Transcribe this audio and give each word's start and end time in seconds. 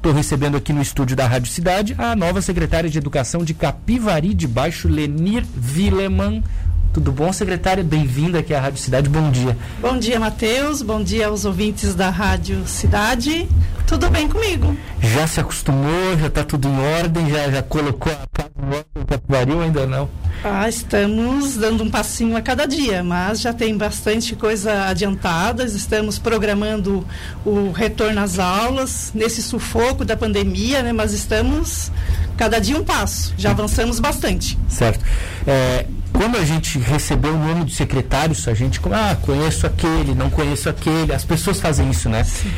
Estou 0.00 0.14
recebendo 0.14 0.56
aqui 0.56 0.72
no 0.72 0.80
estúdio 0.80 1.14
da 1.14 1.26
Rádio 1.26 1.52
Cidade 1.52 1.94
a 1.98 2.16
nova 2.16 2.40
secretária 2.40 2.88
de 2.88 2.96
Educação 2.96 3.44
de 3.44 3.52
Capivari 3.52 4.32
de 4.32 4.48
Baixo, 4.48 4.88
Lenir 4.88 5.44
Vileman. 5.54 6.42
Tudo 6.92 7.12
bom, 7.12 7.32
secretária? 7.32 7.84
Bem-vinda 7.84 8.40
aqui 8.40 8.52
à 8.52 8.60
Rádio 8.60 8.80
Cidade. 8.80 9.08
Bom 9.08 9.30
dia. 9.30 9.56
Bom 9.80 9.96
dia, 9.96 10.18
Matheus. 10.18 10.82
Bom 10.82 11.00
dia 11.00 11.28
aos 11.28 11.44
ouvintes 11.44 11.94
da 11.94 12.10
Rádio 12.10 12.66
Cidade. 12.66 13.48
Tudo 13.86 14.10
bem 14.10 14.26
comigo? 14.26 14.76
Já 15.00 15.24
se 15.28 15.38
acostumou? 15.38 16.18
Já 16.18 16.26
está 16.26 16.42
tudo 16.42 16.66
em 16.66 16.78
ordem? 16.96 17.30
Já, 17.30 17.48
já 17.48 17.62
colocou 17.62 18.12
a 18.12 18.26
casa 18.32 18.50
em 18.60 18.66
ordem 18.66 18.84
em 18.96 19.04
Capivari 19.04 19.52
ou 19.52 19.60
ainda 19.60 19.86
não? 19.86 20.08
Ah, 20.42 20.68
estamos 20.68 21.56
dando 21.56 21.84
um 21.84 21.90
passinho 21.90 22.36
a 22.36 22.40
cada 22.40 22.66
dia, 22.66 23.04
mas 23.04 23.40
já 23.40 23.52
tem 23.52 23.76
bastante 23.76 24.34
coisa 24.34 24.86
adiantada. 24.86 25.64
Estamos 25.64 26.18
programando 26.18 27.06
o 27.44 27.70
retorno 27.70 28.20
às 28.20 28.40
aulas 28.40 29.12
nesse 29.14 29.42
sufoco 29.42 30.04
da 30.04 30.16
pandemia, 30.16 30.82
né? 30.82 30.92
Mas 30.92 31.12
estamos 31.12 31.92
cada 32.36 32.58
dia 32.58 32.76
um 32.76 32.82
passo. 32.82 33.32
Já 33.38 33.50
avançamos 33.50 34.00
bastante. 34.00 34.58
Certo. 34.68 35.04
É, 35.46 35.86
quando 36.12 36.36
a 36.36 36.44
gente 36.44 36.78
recebeu 36.78 37.34
o 37.34 37.38
nome 37.38 37.64
do 37.64 37.70
secretário, 37.70 38.34
a 38.46 38.54
gente, 38.54 38.80
ah, 38.92 39.16
conheço 39.22 39.66
aquele, 39.66 40.14
não 40.14 40.30
conheço 40.30 40.68
aquele. 40.68 41.12
As 41.12 41.24
pessoas 41.24 41.60
fazem 41.60 41.90
isso, 41.90 42.08
né? 42.08 42.24
Sim. 42.24 42.50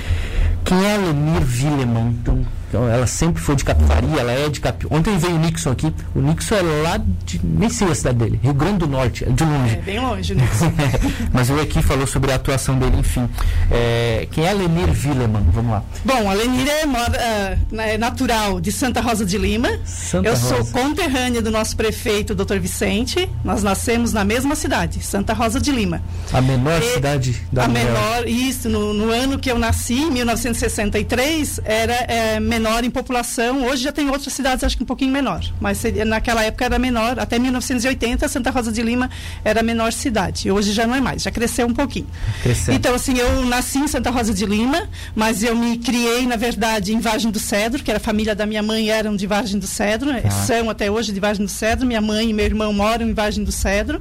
Quem 0.65 0.85
é 0.85 0.97
Lemir 0.97 1.43
Willeman? 1.43 2.11
Então, 2.21 2.47
então, 2.73 2.89
ela 2.89 3.07
sempre 3.07 3.43
foi 3.43 3.55
de 3.55 3.67
Capivari, 3.67 4.07
ela 4.19 4.33
é 4.33 4.49
de 4.49 4.59
Capivari. 4.59 4.97
Ontem 4.99 5.19
veio 5.19 5.35
o 5.35 5.39
Nixon 5.39 5.73
aqui. 5.73 5.93
O 6.15 6.23
Nixon 6.23 6.55
é 6.55 6.63
lá 6.63 6.99
de. 7.27 7.39
Nem 7.45 7.69
sei 7.69 7.89
a 7.89 7.95
cidade 7.95 8.17
dele, 8.17 8.41
Rio 8.43 8.55
Grande 8.55 8.79
do 8.79 8.87
Norte, 8.87 9.25
é 9.25 9.29
de 9.29 9.45
longe. 9.45 9.75
É, 9.75 9.83
bem 9.83 10.01
longe, 10.01 10.35
Nixon. 10.35 10.73
Mas 11.35 11.51
eu 11.51 11.61
aqui 11.61 11.83
falou 11.83 12.07
sobre 12.07 12.33
a 12.33 12.37
atuação 12.37 12.79
dele, 12.79 12.97
enfim. 12.97 13.29
É, 13.71 14.27
quem 14.31 14.47
é 14.47 14.49
a 14.49 14.55
Lenir 14.55 14.89
Willeman? 14.89 15.45
Vamos 15.53 15.71
lá. 15.71 15.83
Bom, 16.03 16.31
a 16.31 16.33
Lenir 16.33 16.67
é, 16.67 16.87
uh, 16.87 17.81
é 17.83 17.99
natural 17.99 18.59
de 18.59 18.73
Santa 18.73 19.03
Rosa 19.03 19.27
de 19.27 19.37
Lima. 19.37 19.69
Santa 19.85 20.31
eu 20.31 20.35
Rosa. 20.35 20.65
sou 20.65 20.67
conterrânea 20.69 21.43
do 21.43 21.51
nosso 21.51 21.77
prefeito, 21.77 22.35
Dr. 22.35 22.57
Vicente. 22.57 23.29
Nós 23.45 23.63
nascemos 23.63 24.15
na 24.15 24.25
mesma 24.25 24.55
cidade, 24.55 25.05
Santa 25.05 25.35
Rosa 25.35 25.61
de 25.61 25.71
Lima. 25.71 26.03
A 26.33 26.41
menor 26.41 26.81
e, 26.81 26.95
cidade 26.95 27.43
da 27.53 27.65
A 27.65 27.69
menor, 27.69 28.27
isso. 28.27 28.67
No, 28.71 28.95
no, 28.95 29.11
ano 29.11 29.39
que 29.39 29.51
eu 29.51 29.59
nasci, 29.59 30.05
em 30.05 30.11
1963, 30.11 31.61
era 31.67 31.93
é, 32.09 32.41
menor 32.41 32.62
menor 32.63 32.85
em 32.85 32.91
população. 32.91 33.67
Hoje 33.67 33.83
já 33.83 33.91
tem 33.91 34.09
outras 34.09 34.33
cidades, 34.33 34.63
acho 34.63 34.77
que 34.77 34.85
um 34.85 34.87
pouquinho 34.87 35.11
menor. 35.11 35.43
Mas 35.61 35.79
seria, 35.79 36.05
naquela 36.05 36.45
época 36.45 36.65
era 36.65 36.79
menor. 36.79 37.19
Até 37.19 37.39
1980, 37.39 38.29
Santa 38.29 38.51
Rosa 38.51 38.71
de 38.71 38.81
Lima 38.83 39.11
era 39.45 39.61
a 39.61 39.63
menor 39.63 39.93
cidade. 39.93 40.51
Hoje 40.51 40.73
já 40.73 40.87
não 40.87 40.95
é 40.95 41.01
mais, 41.01 41.23
já 41.23 41.31
cresceu 41.31 41.67
um 41.67 41.75
pouquinho. 41.75 42.07
Cresceu. 42.43 42.73
Então, 42.73 42.95
assim, 42.95 43.19
eu 43.19 43.45
nasci 43.47 43.79
em 43.79 43.89
Santa 43.89 44.11
Rosa 44.11 44.33
de 44.33 44.47
Lima, 44.47 44.89
mas 45.15 45.43
eu 45.43 45.57
me 45.57 45.77
criei, 45.77 46.25
na 46.27 46.37
verdade, 46.37 46.95
em 46.95 47.01
Vargem 47.01 47.31
do 47.31 47.41
Cedro, 47.41 47.83
que 47.83 47.91
era 47.91 47.99
a 47.99 48.01
família 48.01 48.35
da 48.35 48.47
minha 48.47 48.63
mãe, 48.63 48.91
eram 48.91 49.17
de 49.17 49.27
Vargem 49.27 49.59
do 49.59 49.67
Cedro, 49.67 50.11
ah. 50.11 50.31
são 50.31 50.71
até 50.71 50.91
hoje 50.91 51.13
de 51.13 51.19
Vargem 51.19 51.45
do 51.45 51.51
Cedro. 51.51 51.85
Minha 51.85 52.01
mãe 52.01 52.31
e 52.31 52.33
meu 52.33 52.47
irmão 52.47 52.73
moram 52.73 53.09
em 53.09 53.13
Vargem 53.13 53.43
do 53.43 53.51
Cedro. 53.51 54.01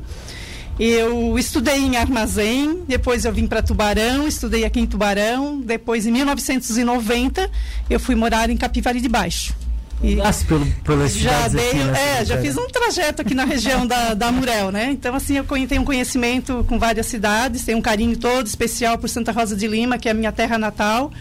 Eu 0.80 1.38
estudei 1.38 1.78
em 1.78 1.98
Armazém, 1.98 2.84
depois 2.88 3.26
eu 3.26 3.32
vim 3.32 3.46
para 3.46 3.62
Tubarão, 3.62 4.28
estudei 4.28 4.66
aqui 4.66 4.80
em 4.80 4.86
Tubarão, 4.86 5.62
depois 5.62 6.06
em 6.06 6.12
1990 6.12 7.50
eu 7.90 8.00
fui 8.00 8.16
morar 8.16 8.50
em 8.50 8.58
Capivari 8.58 9.00
de 9.00 9.10
Baixo. 9.10 9.54
E 10.04 10.18
pelo, 10.48 10.66
pelas 10.84 11.16
já 11.16 11.48
dei, 11.48 11.68
aqui, 11.68 11.78
né, 11.78 12.22
é, 12.22 12.26
já 12.26 12.42
fiz 12.42 12.58
um 12.58 12.68
trajeto 12.68 13.22
aqui 13.22 13.36
na 13.36 13.46
região 13.46 13.86
da, 13.86 14.16
da 14.16 14.32
Murel, 14.32 14.72
né? 14.72 14.90
Então, 14.92 15.14
assim, 15.14 15.38
eu 15.38 15.46
tenho 15.68 15.84
um 15.84 15.86
conhecimento 15.86 16.66
com 16.68 16.80
várias 16.80 17.06
cidades, 17.06 17.64
tenho 17.64 17.78
um 17.78 17.82
carinho 17.82 18.18
todo 18.18 18.48
especial 18.48 18.98
por 18.98 19.08
Santa 19.08 19.32
Rosa 19.32 19.56
de 19.56 19.68
Lima, 19.68 20.00
que 20.00 20.08
é 20.08 20.12
a 20.12 20.16
minha 20.16 20.32
terra 20.32 20.58
natal 20.58 21.12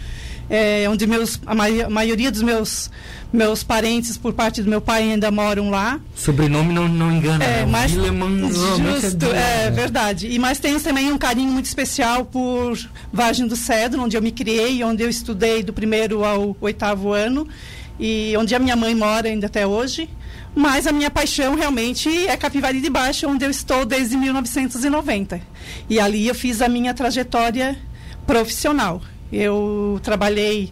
é, 0.51 0.85
onde 0.89 1.07
meus, 1.07 1.39
a, 1.45 1.55
mai, 1.55 1.81
a, 1.81 1.89
maioria 1.89 2.29
dos 2.29 2.41
meus, 2.41 2.91
meus 3.31 3.63
parentes, 3.63 4.17
por 4.17 4.33
parte 4.33 4.61
do 4.61 4.69
meu 4.69 4.81
pai, 4.81 5.03
ainda 5.03 5.31
moram 5.31 5.69
lá. 5.69 5.97
Sobrenome 6.13 6.73
não, 6.73 6.89
não 6.89 7.09
engana, 7.09 7.41
é, 7.41 7.65
né? 7.65 7.65
mas, 7.65 7.93
Justo, 7.93 9.27
é, 9.27 9.67
é, 9.67 9.71
verdade. 9.71 10.27
E 10.27 10.37
mas 10.37 10.59
tenho 10.59 10.77
também 10.81 11.09
um 11.09 11.17
carinho 11.17 11.53
muito 11.53 11.67
especial 11.67 12.25
por 12.25 12.77
Vargem 13.13 13.47
do 13.47 13.55
Cedro, 13.55 14.03
onde 14.03 14.17
eu 14.17 14.21
me 14.21 14.33
criei, 14.33 14.83
onde 14.83 15.01
eu 15.01 15.09
estudei 15.09 15.63
do 15.63 15.71
primeiro 15.71 16.25
ao 16.25 16.53
oitavo 16.59 17.13
ano 17.13 17.47
e 17.97 18.35
onde 18.37 18.53
a 18.53 18.59
minha 18.59 18.75
mãe 18.75 18.93
mora 18.93 19.29
ainda 19.29 19.45
até 19.45 19.65
hoje. 19.65 20.09
Mas 20.53 20.85
a 20.85 20.91
minha 20.91 21.09
paixão 21.09 21.55
realmente 21.55 22.09
é 22.27 22.35
Capivari 22.35 22.81
de 22.81 22.89
Baixo, 22.89 23.25
onde 23.25 23.45
eu 23.45 23.49
estou 23.49 23.85
desde 23.85 24.17
1990. 24.17 25.39
E 25.89 25.97
ali 25.97 26.27
eu 26.27 26.35
fiz 26.35 26.61
a 26.61 26.67
minha 26.67 26.93
trajetória 26.93 27.77
profissional. 28.27 29.01
Eu 29.31 29.99
trabalhei 30.03 30.71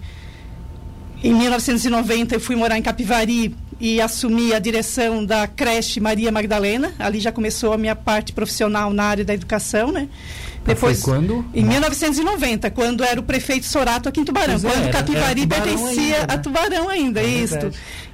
em 1.24 1.34
1990, 1.34 2.36
eu 2.36 2.40
fui 2.40 2.56
morar 2.56 2.78
em 2.78 2.82
Capivari 2.82 3.56
e 3.80 4.02
assumi 4.02 4.54
a 4.54 4.60
direção 4.60 5.26
da 5.26 5.48
creche 5.48 6.00
Maria 6.00 6.32
Magdalena. 6.32 6.94
Ali 7.00 7.20
já 7.20 7.32
começou 7.32 7.74
a 7.74 7.78
minha 7.78 7.96
parte 7.96 8.34
profissional 8.34 8.92
na 8.92 9.04
área 9.04 9.24
da 9.24 9.34
educação, 9.34 9.92
né? 9.92 10.10
Depois, 10.66 11.02
foi 11.02 11.14
quando? 11.14 11.46
Em 11.54 11.64
1990, 11.64 12.70
quando 12.72 13.04
era 13.04 13.20
o 13.20 13.24
prefeito 13.24 13.66
Sorato 13.66 14.10
aqui 14.10 14.20
em 14.20 14.26
Tubarão. 14.26 14.60
Pois 14.60 14.74
quando 14.74 14.86
é, 14.86 14.92
Capivari 14.92 15.48
pertencia 15.48 16.16
ainda, 16.16 16.18
né? 16.18 16.26
a 16.28 16.38
Tubarão 16.38 16.90
ainda, 16.90 17.22
é 17.22 17.28
isso. 17.28 17.58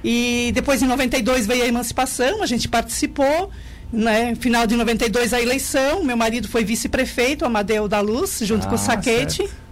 E 0.02 0.52
depois 0.54 0.80
em 0.82 0.86
92 0.86 1.46
veio 1.46 1.64
a 1.64 1.66
emancipação, 1.66 2.42
a 2.42 2.46
gente 2.46 2.68
participou. 2.68 3.50
Né? 3.92 4.34
Final 4.34 4.66
de 4.66 4.76
92 4.76 5.32
a 5.32 5.40
eleição, 5.40 6.02
meu 6.02 6.16
marido 6.16 6.48
foi 6.48 6.64
vice-prefeito, 6.64 7.44
Amadeu 7.44 7.86
da 7.86 8.00
Luz, 8.00 8.40
junto 8.42 8.66
ah, 8.66 8.68
com 8.68 8.74
o 8.74 8.78
Saquete. 8.78 9.36
Certo. 9.36 9.65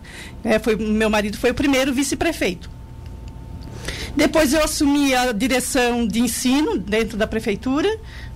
É, 0.44 0.58
foi, 0.58 0.76
meu 0.76 1.08
marido 1.08 1.38
foi 1.38 1.50
o 1.50 1.54
primeiro 1.54 1.92
vice-prefeito. 1.92 2.70
Depois 4.16 4.52
eu 4.52 4.62
assumi 4.62 5.14
a 5.14 5.32
direção 5.32 6.06
de 6.06 6.20
ensino 6.20 6.78
dentro 6.78 7.16
da 7.16 7.26
prefeitura, 7.26 7.88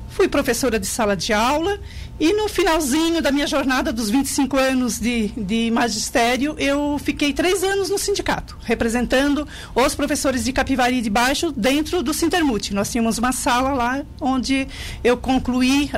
fui 0.09 0.27
professora 0.27 0.81
de 0.81 0.87
sala 0.87 1.17
de 1.17 1.33
aula 1.33 1.79
e 2.19 2.33
no 2.33 2.49
finalzinho 2.49 3.23
da 3.23 3.31
minha 3.31 3.47
jornada 3.47 3.93
dos 3.93 4.11
25 4.11 4.57
anos 4.57 4.99
de, 4.99 5.29
de 5.29 5.71
magistério, 5.71 6.57
eu 6.59 6.99
fiquei 6.99 7.33
três 7.33 7.63
anos 7.63 7.89
no 7.89 7.97
sindicato, 7.97 8.59
representando 8.65 9.47
os 9.73 9.95
professores 9.95 10.43
de 10.43 10.53
Capivari 10.53 11.01
de 11.01 11.09
Baixo 11.09 11.53
dentro 11.53 12.03
do 12.03 12.13
Sintermute. 12.13 12.75
Nós 12.75 12.91
tínhamos 12.91 13.19
uma 13.19 13.31
sala 13.31 13.73
lá 13.73 14.03
onde 14.21 14.67
eu 15.05 15.17
concluí 15.17 15.89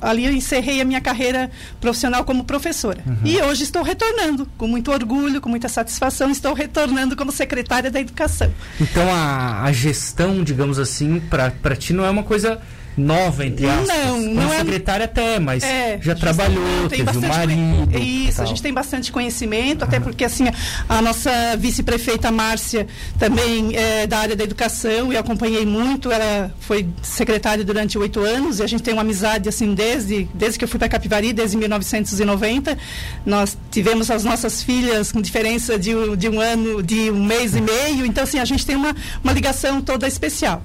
ali 0.00 0.24
eu 0.24 0.32
encerrei 0.32 0.80
a 0.80 0.84
minha 0.84 1.00
carreira 1.00 1.50
profissional 1.80 2.24
como 2.24 2.44
professora. 2.44 3.02
Uhum. 3.06 3.18
E 3.24 3.40
hoje 3.42 3.64
estou 3.64 3.82
retornando, 3.82 4.48
com 4.56 4.66
muito 4.66 4.90
orgulho, 4.90 5.40
com 5.40 5.48
muita 5.48 5.68
satisfação, 5.68 6.30
estou 6.30 6.54
retornando 6.54 7.16
como 7.16 7.32
secretária 7.32 7.90
da 7.90 8.00
Educação. 8.00 8.52
Então 8.80 9.12
a, 9.12 9.64
a 9.64 9.72
gestão, 9.72 10.42
digamos 10.42 10.78
assim, 10.78 11.20
para 11.20 11.76
ti 11.76 11.92
não 11.92 12.04
é 12.04 12.10
uma 12.10 12.22
coisa 12.22 12.60
nova, 12.98 13.46
entre 13.46 13.66
aspas. 13.66 13.88
Não, 13.88 14.20
não 14.20 14.52
é. 14.52 14.58
secretária 14.58 15.04
até, 15.04 15.38
mas 15.38 15.62
é, 15.62 15.98
já 16.00 16.14
trabalhou, 16.14 16.88
teve 16.88 17.16
o 17.16 17.20
marido. 17.20 17.98
Isso, 17.98 18.42
a 18.42 18.44
gente 18.44 18.62
tem 18.62 18.72
bastante 18.72 19.10
conhecimento, 19.12 19.84
até 19.84 20.00
porque 20.00 20.24
assim, 20.24 20.44
a 20.88 21.02
nossa 21.02 21.56
vice-prefeita 21.56 22.30
Márcia 22.30 22.86
também 23.18 23.76
é 23.76 24.06
da 24.06 24.18
área 24.18 24.36
da 24.36 24.44
educação 24.44 25.12
e 25.12 25.16
acompanhei 25.16 25.64
muito, 25.64 26.10
ela 26.10 26.52
foi 26.60 26.88
secretária 27.02 27.64
durante 27.64 27.98
oito 27.98 28.20
anos 28.20 28.58
e 28.58 28.62
a 28.62 28.66
gente 28.66 28.82
tem 28.82 28.92
uma 28.92 29.02
amizade 29.02 29.48
assim 29.48 29.74
desde, 29.74 30.28
desde 30.34 30.58
que 30.58 30.64
eu 30.64 30.68
fui 30.68 30.78
para 30.78 30.88
Capivari, 30.88 31.32
desde 31.32 31.56
1990. 31.56 32.76
Nós 33.24 33.56
tivemos 33.70 34.10
as 34.10 34.24
nossas 34.24 34.62
filhas 34.62 35.12
com 35.12 35.20
diferença 35.20 35.78
de, 35.78 36.16
de 36.16 36.28
um 36.28 36.40
ano, 36.40 36.82
de 36.82 37.10
um 37.10 37.24
mês 37.24 37.54
e 37.54 37.60
meio, 37.60 38.04
então 38.04 38.24
assim, 38.24 38.38
a 38.38 38.44
gente 38.44 38.66
tem 38.66 38.76
uma, 38.76 38.94
uma 39.22 39.32
ligação 39.32 39.80
toda 39.80 40.06
especial. 40.06 40.62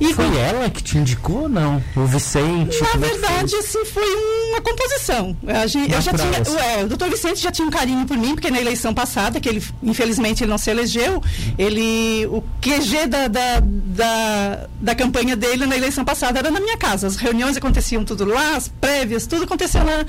E 0.00 0.14
foi 0.14 0.26
com... 0.26 0.34
ela 0.34 0.70
que 0.70 0.82
te 0.82 0.98
indicou 0.98 1.42
ou 1.42 1.48
não? 1.48 1.82
O 1.96 2.04
Vicente? 2.06 2.80
Na 2.80 2.88
é 2.88 2.96
verdade, 2.96 3.50
foi? 3.50 3.58
assim, 3.58 3.84
foi 3.84 4.14
uma 4.50 4.60
composição. 4.60 5.36
A 5.46 5.66
gente, 5.66 5.92
eu 5.92 6.00
já 6.00 6.12
tinha, 6.12 6.60
é, 6.60 6.84
o 6.84 6.88
doutor 6.88 7.10
Vicente 7.10 7.40
já 7.40 7.50
tinha 7.50 7.66
um 7.66 7.70
carinho 7.70 8.06
por 8.06 8.16
mim, 8.16 8.34
porque 8.34 8.50
na 8.50 8.60
eleição 8.60 8.94
passada, 8.94 9.40
que 9.40 9.48
ele, 9.48 9.62
infelizmente, 9.82 10.44
ele 10.44 10.50
não 10.50 10.58
se 10.58 10.70
elegeu, 10.70 11.22
ele, 11.58 12.26
o 12.26 12.42
QG 12.60 13.06
da, 13.08 13.28
da, 13.28 13.60
da, 13.60 14.66
da 14.80 14.94
campanha 14.94 15.36
dele 15.36 15.66
na 15.66 15.76
eleição 15.76 16.04
passada 16.04 16.38
era 16.38 16.50
na 16.50 16.60
minha 16.60 16.76
casa. 16.76 17.06
As 17.06 17.16
reuniões 17.16 17.56
aconteciam 17.56 18.04
tudo 18.04 18.24
lá, 18.24 18.56
as 18.56 18.68
prévias, 18.68 19.26
tudo 19.26 19.44
aconteceu 19.44 19.82
na, 19.84 20.06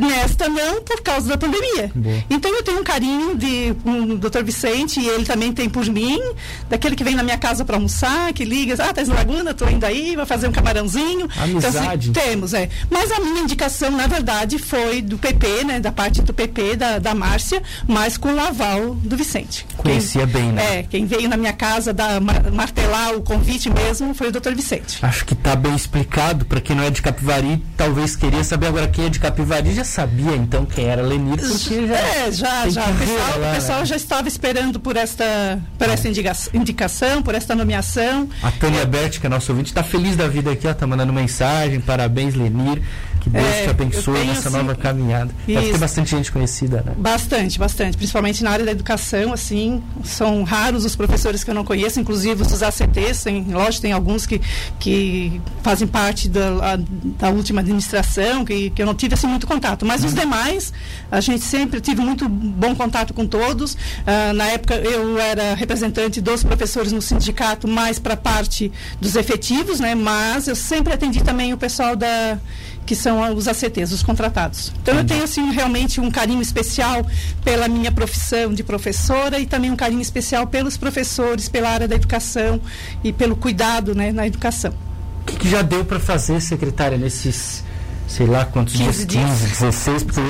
nesta 0.00 0.48
não 0.48 0.82
por 0.82 1.00
causa 1.02 1.28
da 1.28 1.36
pandemia. 1.36 1.90
Boa. 1.94 2.24
Então 2.30 2.54
eu 2.54 2.62
tenho 2.62 2.80
um 2.80 2.84
carinho 2.84 3.36
de 3.36 3.74
um, 3.84 4.12
o 4.12 4.18
doutor 4.18 4.44
Vicente, 4.44 5.00
e 5.00 5.08
ele 5.08 5.24
também 5.24 5.52
tem 5.52 5.68
por 5.68 5.84
mim, 5.86 6.20
daquele 6.68 6.94
que 6.94 7.04
vem 7.04 7.14
na 7.14 7.22
minha 7.22 7.38
casa 7.38 7.64
para 7.64 7.76
almoçar, 7.76 8.32
que 8.32 8.44
liga, 8.44 8.74
ah, 8.78 8.92
tá 8.92 9.02
em 9.02 9.31
Laguna, 9.32 9.54
tô 9.54 9.66
indo 9.68 9.84
aí, 9.84 10.14
vou 10.14 10.26
fazer 10.26 10.46
um 10.46 10.52
camarãozinho. 10.52 11.26
Amizade. 11.36 12.10
Então, 12.10 12.22
assim, 12.22 12.30
temos, 12.30 12.52
é. 12.52 12.68
Mas 12.90 13.10
a 13.10 13.18
minha 13.20 13.40
indicação 13.40 13.90
na 13.90 14.06
verdade, 14.06 14.58
foi 14.58 15.00
do 15.00 15.16
PP, 15.16 15.64
né, 15.64 15.80
da 15.80 15.90
parte 15.90 16.20
do 16.20 16.34
PP, 16.34 16.76
da, 16.76 16.98
da 16.98 17.14
Márcia, 17.14 17.62
mas 17.86 18.16
com 18.16 18.34
o 18.34 18.40
aval 18.40 18.94
do 18.94 19.16
Vicente. 19.16 19.66
Conhecia 19.76 20.26
quem, 20.26 20.32
bem, 20.32 20.52
né? 20.52 20.78
É, 20.78 20.82
quem 20.82 21.06
veio 21.06 21.28
na 21.28 21.36
minha 21.36 21.52
casa 21.52 21.92
da, 21.92 22.20
martelar 22.20 23.14
o 23.14 23.22
convite 23.22 23.70
mesmo 23.70 24.14
foi 24.14 24.28
o 24.28 24.32
doutor 24.32 24.54
Vicente. 24.54 24.98
Acho 25.02 25.24
que 25.24 25.32
está 25.32 25.56
bem 25.56 25.74
explicado. 25.74 26.44
Para 26.44 26.60
quem 26.60 26.76
não 26.76 26.84
é 26.84 26.90
de 26.90 27.00
Capivari, 27.00 27.62
talvez 27.76 28.14
queria 28.14 28.44
saber. 28.44 28.66
Agora, 28.66 28.88
quem 28.88 29.06
é 29.06 29.08
de 29.08 29.18
Capivari 29.18 29.74
já 29.74 29.84
sabia, 29.84 30.36
então, 30.36 30.66
quem 30.66 30.86
era 30.86 31.02
Lenir, 31.02 31.38
porque 31.38 31.86
já. 31.86 31.98
É, 31.98 32.32
já, 32.32 32.68
já. 32.68 32.84
O 32.84 32.94
pessoal, 32.94 33.38
lá, 33.38 33.50
o 33.50 33.54
pessoal 33.54 33.80
né? 33.80 33.86
já 33.86 33.96
estava 33.96 34.28
esperando 34.28 34.78
por 34.78 34.96
esta, 34.96 35.60
por 35.78 35.88
esta 35.88 36.08
indicação, 36.08 37.22
por 37.22 37.34
esta 37.34 37.54
nomeação. 37.54 38.28
A 38.42 38.50
Tânia 38.50 38.80
é. 38.80 38.86
Bert, 39.28 39.44
que 39.44 39.50
ouvinte, 39.52 39.70
está 39.70 39.82
feliz 39.82 40.16
da 40.16 40.26
vida 40.26 40.50
aqui, 40.50 40.66
ó, 40.66 40.74
tá 40.74 40.86
mandando 40.86 41.12
mensagem. 41.12 41.80
Parabéns, 41.80 42.34
Lenir. 42.34 42.82
Que 43.22 43.30
Deus 43.30 43.44
é, 43.44 43.62
te 43.62 43.70
abençoe 43.70 44.24
nessa 44.24 44.48
assim, 44.48 44.58
nova 44.58 44.74
caminhada. 44.74 45.32
Deve 45.46 45.70
ter 45.70 45.78
bastante 45.78 46.10
gente 46.10 46.32
conhecida, 46.32 46.82
né? 46.84 46.92
Bastante, 46.96 47.56
bastante. 47.56 47.96
Principalmente 47.96 48.42
na 48.42 48.50
área 48.50 48.64
da 48.64 48.72
educação, 48.72 49.32
assim, 49.32 49.80
são 50.02 50.42
raros 50.42 50.84
os 50.84 50.96
professores 50.96 51.44
que 51.44 51.50
eu 51.50 51.54
não 51.54 51.64
conheço, 51.64 52.00
inclusive 52.00 52.42
os 52.42 52.62
ACTs, 52.62 53.22
tem, 53.22 53.44
lógico, 53.44 53.82
tem 53.82 53.92
alguns 53.92 54.26
que, 54.26 54.40
que 54.80 55.40
fazem 55.62 55.86
parte 55.86 56.28
da, 56.28 56.76
da 57.18 57.30
última 57.30 57.60
administração, 57.60 58.44
que, 58.44 58.70
que 58.70 58.82
eu 58.82 58.86
não 58.86 58.94
tive 58.94 59.14
assim 59.14 59.28
muito 59.28 59.46
contato. 59.46 59.86
Mas 59.86 60.02
uhum. 60.02 60.08
os 60.08 60.14
demais, 60.14 60.72
a 61.08 61.20
gente 61.20 61.44
sempre 61.44 61.80
tive 61.80 62.00
muito 62.00 62.28
bom 62.28 62.74
contato 62.74 63.14
com 63.14 63.24
todos. 63.24 63.74
Uh, 63.74 64.32
na 64.34 64.46
época 64.48 64.74
eu 64.74 65.16
era 65.16 65.54
representante 65.54 66.20
dos 66.20 66.42
professores 66.42 66.90
no 66.90 67.00
sindicato, 67.00 67.68
mais 67.68 68.00
para 68.00 68.14
a 68.14 68.16
parte 68.16 68.72
dos 69.00 69.14
efetivos, 69.14 69.78
né? 69.78 69.94
Mas 69.94 70.48
eu 70.48 70.56
sempre 70.56 70.92
atendi 70.92 71.22
também 71.22 71.52
o 71.52 71.56
pessoal 71.56 71.94
da 71.94 72.36
que 72.84 72.96
são 72.96 73.34
os 73.34 73.46
ACTs, 73.46 73.92
os 73.92 74.02
contratados. 74.02 74.72
Então 74.82 74.96
eu 74.96 75.04
tenho 75.04 75.22
assim 75.22 75.50
realmente 75.52 76.00
um 76.00 76.10
carinho 76.10 76.42
especial 76.42 77.06
pela 77.44 77.68
minha 77.68 77.92
profissão 77.92 78.52
de 78.52 78.62
professora 78.64 79.38
e 79.38 79.46
também 79.46 79.70
um 79.70 79.76
carinho 79.76 80.00
especial 80.00 80.46
pelos 80.46 80.76
professores, 80.76 81.48
pela 81.48 81.70
área 81.70 81.86
da 81.86 81.94
educação 81.94 82.60
e 83.02 83.12
pelo 83.12 83.36
cuidado 83.36 83.94
né, 83.94 84.12
na 84.12 84.26
educação. 84.26 84.74
O 85.22 85.24
que, 85.24 85.36
que 85.36 85.48
já 85.48 85.62
deu 85.62 85.84
para 85.84 86.00
fazer, 86.00 86.40
secretária, 86.40 86.98
nesses, 86.98 87.62
sei 88.08 88.26
lá 88.26 88.44
quantos 88.44 88.74
15 88.74 89.06
dias, 89.06 89.30
15, 89.30 89.46
16, 89.48 90.02
porque... 90.02 90.20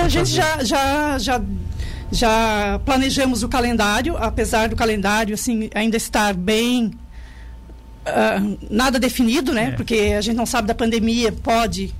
a 0.00 0.08
gente 0.08 0.30
já, 0.30 0.64
já, 0.64 1.18
já, 1.18 1.42
já 2.10 2.80
planejamos 2.86 3.42
o 3.42 3.48
calendário, 3.48 4.16
apesar 4.16 4.70
do 4.70 4.76
calendário 4.76 5.34
assim 5.34 5.68
ainda 5.74 5.98
estar 5.98 6.32
bem 6.32 6.92
uh, 8.10 8.58
nada 8.70 8.98
definido, 8.98 9.52
né? 9.52 9.68
É. 9.68 9.70
Porque 9.72 10.14
a 10.16 10.20
gente 10.20 10.36
não 10.36 10.46
sabe 10.46 10.68
da 10.68 10.74
pandemia, 10.74 11.32
pode 11.32 11.94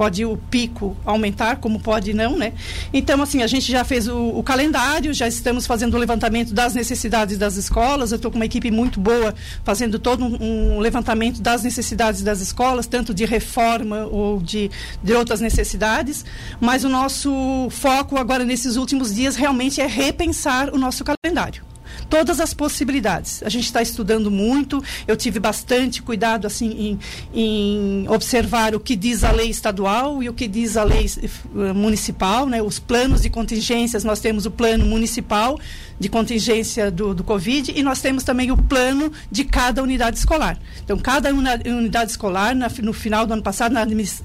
pode 0.00 0.24
o 0.24 0.34
pico 0.34 0.96
aumentar, 1.04 1.56
como 1.56 1.78
pode 1.78 2.14
não, 2.14 2.34
né? 2.34 2.54
Então, 2.90 3.20
assim, 3.20 3.42
a 3.42 3.46
gente 3.46 3.70
já 3.70 3.84
fez 3.84 4.08
o, 4.08 4.28
o 4.30 4.42
calendário, 4.42 5.12
já 5.12 5.28
estamos 5.28 5.66
fazendo 5.66 5.92
o 5.92 5.98
levantamento 5.98 6.54
das 6.54 6.72
necessidades 6.72 7.36
das 7.36 7.56
escolas. 7.56 8.10
Eu 8.10 8.16
estou 8.16 8.30
com 8.30 8.38
uma 8.38 8.46
equipe 8.46 8.70
muito 8.70 8.98
boa 8.98 9.34
fazendo 9.62 9.98
todo 9.98 10.24
um, 10.24 10.76
um, 10.76 10.80
levantamento 10.80 11.42
das 11.42 11.62
necessidades 11.62 12.22
das 12.22 12.40
escolas, 12.40 12.86
tanto 12.86 13.12
de 13.12 13.26
reforma 13.26 14.06
ou 14.06 14.40
de, 14.40 14.70
de 15.04 15.12
outras 15.12 15.42
necessidades. 15.42 16.24
Mas 16.58 16.82
o 16.82 16.88
nosso 16.88 17.68
foco 17.68 18.16
agora 18.16 18.42
nesses 18.42 18.76
últimos 18.76 19.14
dias 19.14 19.36
realmente 19.36 19.82
é 19.82 19.86
repensar 19.86 20.74
o 20.74 20.78
nosso 20.78 21.04
calendário 21.04 21.69
todas 22.10 22.40
as 22.40 22.52
possibilidades. 22.52 23.42
A 23.44 23.48
gente 23.48 23.64
está 23.64 23.80
estudando 23.80 24.30
muito, 24.30 24.82
eu 25.06 25.16
tive 25.16 25.38
bastante 25.38 26.02
cuidado 26.02 26.46
assim 26.46 26.98
em, 27.32 27.40
em, 27.40 28.08
observar 28.08 28.74
o 28.74 28.80
que 28.80 28.96
diz 28.96 29.22
a 29.22 29.30
lei 29.30 29.48
estadual 29.48 30.20
e 30.20 30.28
o 30.28 30.34
que 30.34 30.48
diz 30.48 30.76
a 30.76 30.82
lei 30.82 31.06
eh, 31.06 31.72
municipal, 31.72 32.46
né? 32.46 32.60
os 32.60 32.80
planos 32.80 33.22
de 33.22 33.30
contingências, 33.30 34.02
nós 34.02 34.18
temos 34.18 34.44
o 34.44 34.50
plano 34.50 34.84
municipal 34.84 35.58
de 36.00 36.08
contingência 36.08 36.90
do, 36.90 37.14
do 37.14 37.22
Covid 37.22 37.72
e 37.76 37.82
nós 37.82 38.00
temos 38.00 38.24
também 38.24 38.50
o 38.50 38.56
plano 38.56 39.12
de 39.30 39.44
cada 39.44 39.82
unidade 39.82 40.18
escolar. 40.18 40.58
Então, 40.82 40.98
cada 40.98 41.30
unidade 41.30 42.10
escolar, 42.10 42.56
na, 42.56 42.68
no 42.82 42.94
final 42.94 43.26
do 43.26 43.34
ano 43.34 43.42
passado, 43.42 43.72
na 43.72 43.82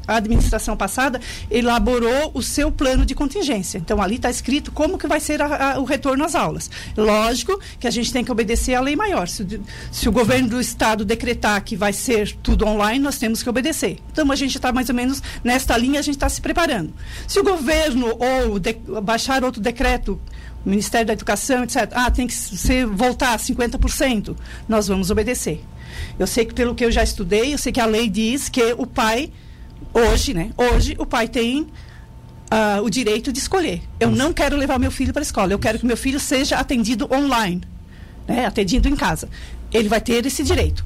administração 0.08 0.78
passada, 0.78 1.20
elaborou 1.52 2.32
o 2.34 2.42
seu 2.42 2.72
plano 2.72 3.06
de 3.06 3.14
contingência. 3.14 3.78
Então, 3.78 4.02
ali 4.02 4.16
está 4.16 4.30
escrito 4.30 4.72
como 4.72 4.98
que 4.98 5.06
vai 5.06 5.20
ser 5.20 5.42
a, 5.42 5.74
a, 5.74 5.80
o 5.80 5.84
retorno 5.84 6.24
às 6.24 6.34
aulas. 6.34 6.72
Lógico 6.96 7.60
que 7.78 7.88
a 7.88 7.92
gente 7.92 8.12
tem 8.14 8.24
que 8.24 8.32
obedecer 8.32 8.74
à 8.74 8.80
lei 8.80 8.96
maior. 8.96 9.28
Se, 9.28 9.46
se 9.92 10.08
o 10.08 10.12
governo 10.14 10.48
do 10.48 10.62
estado 10.62 11.04
decretar 11.04 11.62
que 11.62 11.76
vai 11.76 11.92
ser 11.92 12.32
tudo 12.42 12.66
online, 12.66 13.04
nós 13.04 13.18
temos 13.18 13.44
que 13.44 13.50
obedecer. 13.50 14.00
Então, 14.14 14.32
a 14.32 14.36
gente 14.36 14.56
está 14.56 14.72
mais 14.72 14.88
ou 14.88 14.96
menos 14.96 15.22
nesta 15.44 15.76
linha, 15.76 16.00
a 16.00 16.04
gente 16.04 16.16
está 16.16 16.30
se 16.30 16.40
preparando. 16.40 16.94
Se 17.28 17.38
o 17.38 17.44
governo 17.44 18.16
ou 18.18 18.58
de, 18.60 18.74
baixar 19.04 19.44
outro 19.44 19.62
decreto 19.62 20.18
Ministério 20.66 21.06
da 21.06 21.14
Educação, 21.14 21.64
etc. 21.64 21.92
Ah, 21.94 22.10
tem 22.10 22.26
que 22.28 22.34
ser, 22.34 22.86
voltar 22.86 23.34
a 23.34 23.38
50%. 23.38 24.36
Nós 24.68 24.88
vamos 24.88 25.12
obedecer. 25.12 25.64
Eu 26.18 26.28
sei 26.28 26.46
que, 26.46 26.54
pelo 26.54 26.74
que 26.74 26.84
eu 26.84 26.92
já 26.92 27.04
estudei, 27.04 27.54
eu 27.54 27.58
sei 27.58 27.72
que 27.72 27.80
a 27.80 27.86
lei 27.86 28.10
diz 28.10 28.50
que 28.50 28.74
o 28.78 28.88
pai, 28.88 29.32
hoje, 29.94 30.34
né? 30.34 30.52
Hoje, 30.58 30.96
o 30.98 31.06
pai 31.06 31.28
tem 31.28 31.62
uh, 31.62 32.82
o 32.84 32.90
direito 32.90 33.32
de 33.32 33.40
escolher. 33.40 33.82
Eu 34.00 34.12
não 34.12 34.34
quero 34.34 34.58
levar 34.58 34.80
meu 34.80 34.92
filho 34.92 35.14
para 35.14 35.22
a 35.22 35.24
escola. 35.24 35.52
Eu 35.54 35.60
quero 35.60 35.80
que 35.80 35.86
meu 35.86 35.98
filho 35.98 36.20
seja 36.20 36.58
atendido 36.58 37.08
online, 37.12 37.62
né? 38.28 38.46
atendido 38.46 38.88
em 38.88 38.96
casa. 38.96 39.30
Ele 39.72 39.90
vai 39.90 40.02
ter 40.02 40.26
esse 40.26 40.44
direito. 40.44 40.86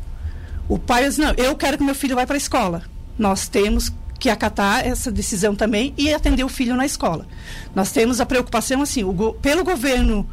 O 0.68 0.78
pai 0.78 1.06
diz, 1.06 1.18
não, 1.18 1.34
eu 1.36 1.56
quero 1.56 1.78
que 1.78 1.84
meu 1.84 1.96
filho 1.96 2.16
vá 2.16 2.26
para 2.26 2.36
a 2.36 2.38
escola. 2.38 2.84
Nós 3.18 3.48
temos 3.48 3.92
que 4.20 4.30
acatar 4.30 4.86
essa 4.86 5.10
decisão 5.10 5.56
também 5.56 5.94
e 5.98 6.14
atender 6.14 6.44
o 6.44 6.50
filho 6.50 6.76
na 6.76 6.86
escola. 6.86 7.26
Nós 7.74 7.92
temos 7.92 8.20
a 8.20 8.26
preocupação, 8.26 8.82
assim, 8.82 9.04
go 9.04 9.34
pelo 9.36 9.64
governo 9.64 10.30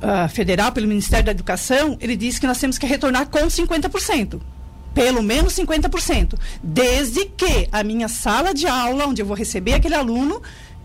uh, 0.00 0.28
federal, 0.28 0.72
pelo 0.72 0.88
Ministério 0.88 1.26
da 1.26 1.30
Educação, 1.30 1.96
ele 2.00 2.16
diz 2.16 2.38
que 2.38 2.46
nós 2.46 2.58
temos 2.58 2.78
que 2.78 2.86
retornar 2.86 3.28
com 3.28 3.46
50%. 3.46 4.40
Pelo 4.92 5.22
menos 5.22 5.54
50%. 5.54 6.36
Desde 6.60 7.26
que 7.26 7.68
a 7.70 7.84
minha 7.84 8.08
sala 8.08 8.52
de 8.52 8.66
aula, 8.66 9.06
onde 9.06 9.22
eu 9.22 9.26
vou 9.26 9.36
receber 9.36 9.74
aquele 9.74 9.94
aluno, 9.94 10.42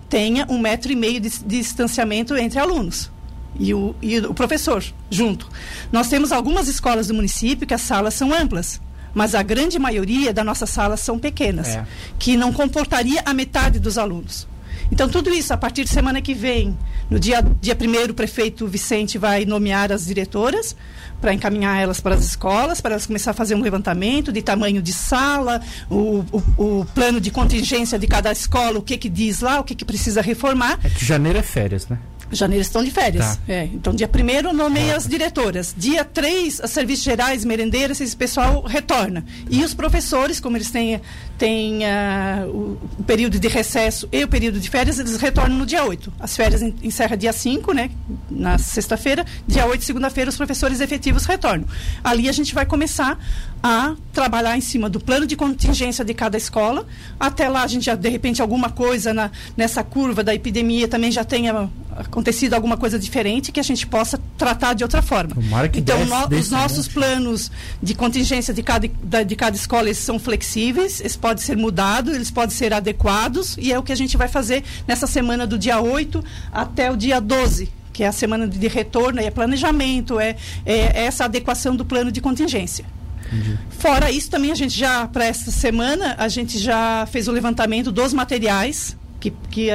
tenha 0.08 0.46
um 0.48 0.60
metro 0.60 0.92
e 0.92 0.96
meio 0.96 1.20
de, 1.20 1.30
de 1.30 1.58
distanciamento 1.58 2.36
entre 2.38 2.60
alunos. 2.60 3.12
E 3.58 3.74
o, 3.74 3.96
e 4.02 4.20
o 4.20 4.34
professor 4.34 4.84
junto. 5.10 5.50
Nós 5.92 6.08
temos 6.08 6.32
algumas 6.32 6.68
escolas 6.68 7.08
do 7.08 7.16
município 7.16 7.66
que 7.66 7.74
as 7.74 7.82
salas 7.82 8.14
são 8.14 8.32
amplas 8.34 8.80
mas 9.16 9.34
a 9.34 9.42
grande 9.42 9.80
maioria 9.80 10.34
da 10.34 10.44
nossa 10.44 10.66
sala 10.66 10.98
são 10.98 11.18
pequenas, 11.18 11.70
é. 11.70 11.88
que 12.20 12.36
não 12.36 12.52
comportaria 12.52 13.24
a 13.26 13.34
metade 13.34 13.80
dos 13.80 13.98
alunos. 13.98 14.48
Então, 14.92 15.10
tudo 15.10 15.32
isso, 15.32 15.52
a 15.54 15.58
partir 15.58 15.84
de 15.84 15.90
semana 15.90 16.22
que 16.22 16.34
vem, 16.34 16.78
no 17.10 17.20
dia, 17.20 17.44
dia 17.60 17.76
1 17.76 18.12
o 18.12 18.14
prefeito 18.14 18.68
Vicente 18.68 19.18
vai 19.18 19.46
nomear 19.46 19.92
as 19.92 20.06
diretoras 20.06 20.76
para 21.20 21.34
encaminhar 21.34 21.82
elas 21.82 22.00
para 22.00 22.14
as 22.14 22.24
escolas, 22.24 22.82
para 22.82 22.92
elas 22.92 23.08
começar 23.08 23.32
a 23.32 23.34
fazer 23.34 23.56
um 23.56 23.62
levantamento 23.62 24.32
de 24.32 24.42
tamanho 24.42 24.82
de 24.82 24.94
sala, 24.94 25.62
o, 25.90 26.24
o, 26.32 26.44
o 26.58 26.86
plano 26.94 27.20
de 27.20 27.32
contingência 27.32 27.98
de 27.98 28.06
cada 28.06 28.32
escola, 28.32 28.78
o 28.78 28.82
que, 28.82 28.98
que 28.98 29.10
diz 29.10 29.40
lá, 29.40 29.60
o 29.60 29.64
que, 29.64 29.74
que 29.74 29.86
precisa 29.86 30.22
reformar. 30.22 30.78
É 30.84 30.90
que 30.90 31.04
janeiro 31.04 31.40
é 31.40 31.42
férias, 31.42 31.88
né? 31.88 31.98
Janeiro 32.32 32.62
estão 32.62 32.84
de 32.84 32.92
férias. 32.92 33.38
Tá. 33.38 33.42
É, 33.48 33.66
então, 33.66 33.94
dia 33.94 34.10
1 34.10 34.54
nomeia 34.54 34.92
tá. 34.92 34.98
as 34.98 35.08
diretoras. 35.08 35.74
Dia 35.78 36.04
3, 36.04 36.62
as 36.62 36.72
serviços 36.72 37.04
gerais, 37.04 37.46
merendeiras, 37.46 38.02
esse 38.02 38.16
pessoal 38.16 38.62
retorna. 38.64 39.26
E 39.50 39.64
os 39.64 39.74
professores, 39.74 40.40
como 40.40 40.58
eles 40.58 40.72
têm, 40.72 41.00
têm 41.38 41.80
uh, 41.84 42.78
o, 43.00 43.04
período 43.04 43.40
de 43.40 43.48
recesso 43.48 44.08
e 44.12 44.24
o 44.24 44.28
período 44.28 44.60
de 44.60 44.70
férias, 44.70 45.00
eles 45.00 45.18
retornam 45.18 45.58
no 45.58 45.66
dia 45.66 45.84
8. 45.84 46.12
As 46.20 46.36
férias 46.36 46.62
encerram 46.62 47.18
dia 47.18 47.34
5, 47.34 47.74
né, 47.74 47.92
na 48.30 48.58
sexta-feira. 48.58 49.26
Dia 49.48 49.66
8, 49.66 49.84
segunda-feira, 49.84 50.30
os 50.30 50.38
professores 50.38 50.82
efetivos 50.82 51.26
retornam. 51.26 51.66
Ali 52.04 52.28
a 52.28 52.32
gente 52.32 52.54
vai 52.54 52.66
começar 52.66 53.18
a 53.62 53.96
trabalhar 54.14 54.56
em 54.56 54.62
cima 54.62 54.90
do 54.90 55.00
plano 55.00 55.26
de 55.26 55.36
contingência 55.36 56.06
de 56.06 56.14
cada 56.14 56.38
escola. 56.38 56.86
Até 57.20 57.50
lá, 57.50 57.64
a 57.64 57.68
gente 57.68 57.86
já, 57.86 57.96
de 57.96 58.10
repente, 58.10 58.42
alguma 58.42 58.70
coisa 58.70 59.14
na, 59.14 59.32
nessa 59.58 59.84
curva 59.84 60.24
da 60.24 60.36
epidemia 60.36 60.88
também 60.88 61.12
já 61.12 61.24
tenha 61.24 61.70
acontecido 62.16 62.54
alguma 62.54 62.78
coisa 62.78 62.98
diferente 62.98 63.52
que 63.52 63.60
a 63.60 63.64
gente 63.64 63.86
possa 63.86 64.18
tratar 64.38 64.74
de 64.74 64.84
outra 64.84 65.02
forma. 65.02 65.36
então, 65.80 66.06
no, 66.06 66.38
os 66.38 66.50
nossos 66.50 66.88
planos 66.88 67.52
de 67.84 67.94
contingência 67.94 68.54
de 68.54 68.64
cada, 68.64 68.88
de 69.26 69.36
cada 69.36 69.56
escola 69.56 69.94
são 69.94 70.18
flexíveis, 70.18 71.02
eles 71.02 71.18
podem 71.18 71.44
ser 71.44 71.58
mudados, 71.58 72.16
eles 72.16 72.32
podem 72.32 72.56
ser 72.56 72.74
adequados, 72.74 73.58
e 73.60 73.74
é 73.74 73.78
o 73.78 73.84
que 73.84 73.92
a 73.92 73.96
gente 73.96 74.16
vai 74.16 74.30
fazer 74.30 74.64
nessa 74.88 75.06
semana 75.06 75.46
do 75.46 75.58
dia 75.58 75.82
8 75.82 76.24
até 76.54 76.90
o 76.90 76.96
dia 76.96 77.20
12 77.20 77.70
que 77.92 78.04
é 78.04 78.08
a 78.08 78.12
semana 78.12 78.46
de 78.46 78.68
retorno, 78.68 79.22
é 79.22 79.32
planejamento, 79.32 80.20
é, 80.20 80.36
é 80.66 81.06
essa 81.06 81.24
adequação 81.24 81.78
do 81.78 81.86
plano 81.86 82.12
de 82.12 82.20
contingência. 82.20 82.84
Entendi. 83.28 83.58
Fora 83.70 84.12
isso, 84.12 84.30
também 84.30 84.52
a 84.52 84.56
gente 84.56 84.78
já, 84.78 85.08
para 85.08 85.24
essa 85.24 85.50
semana, 85.50 86.14
a 86.18 86.28
gente 86.28 86.60
já 86.60 87.08
fez 87.10 87.30
o 87.30 87.32
levantamento 87.32 87.94
dos 87.94 88.12
materiais 88.12 88.98
que, 89.22 89.32
que, 89.50 89.70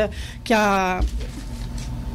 que 0.44 0.52
a 0.52 1.02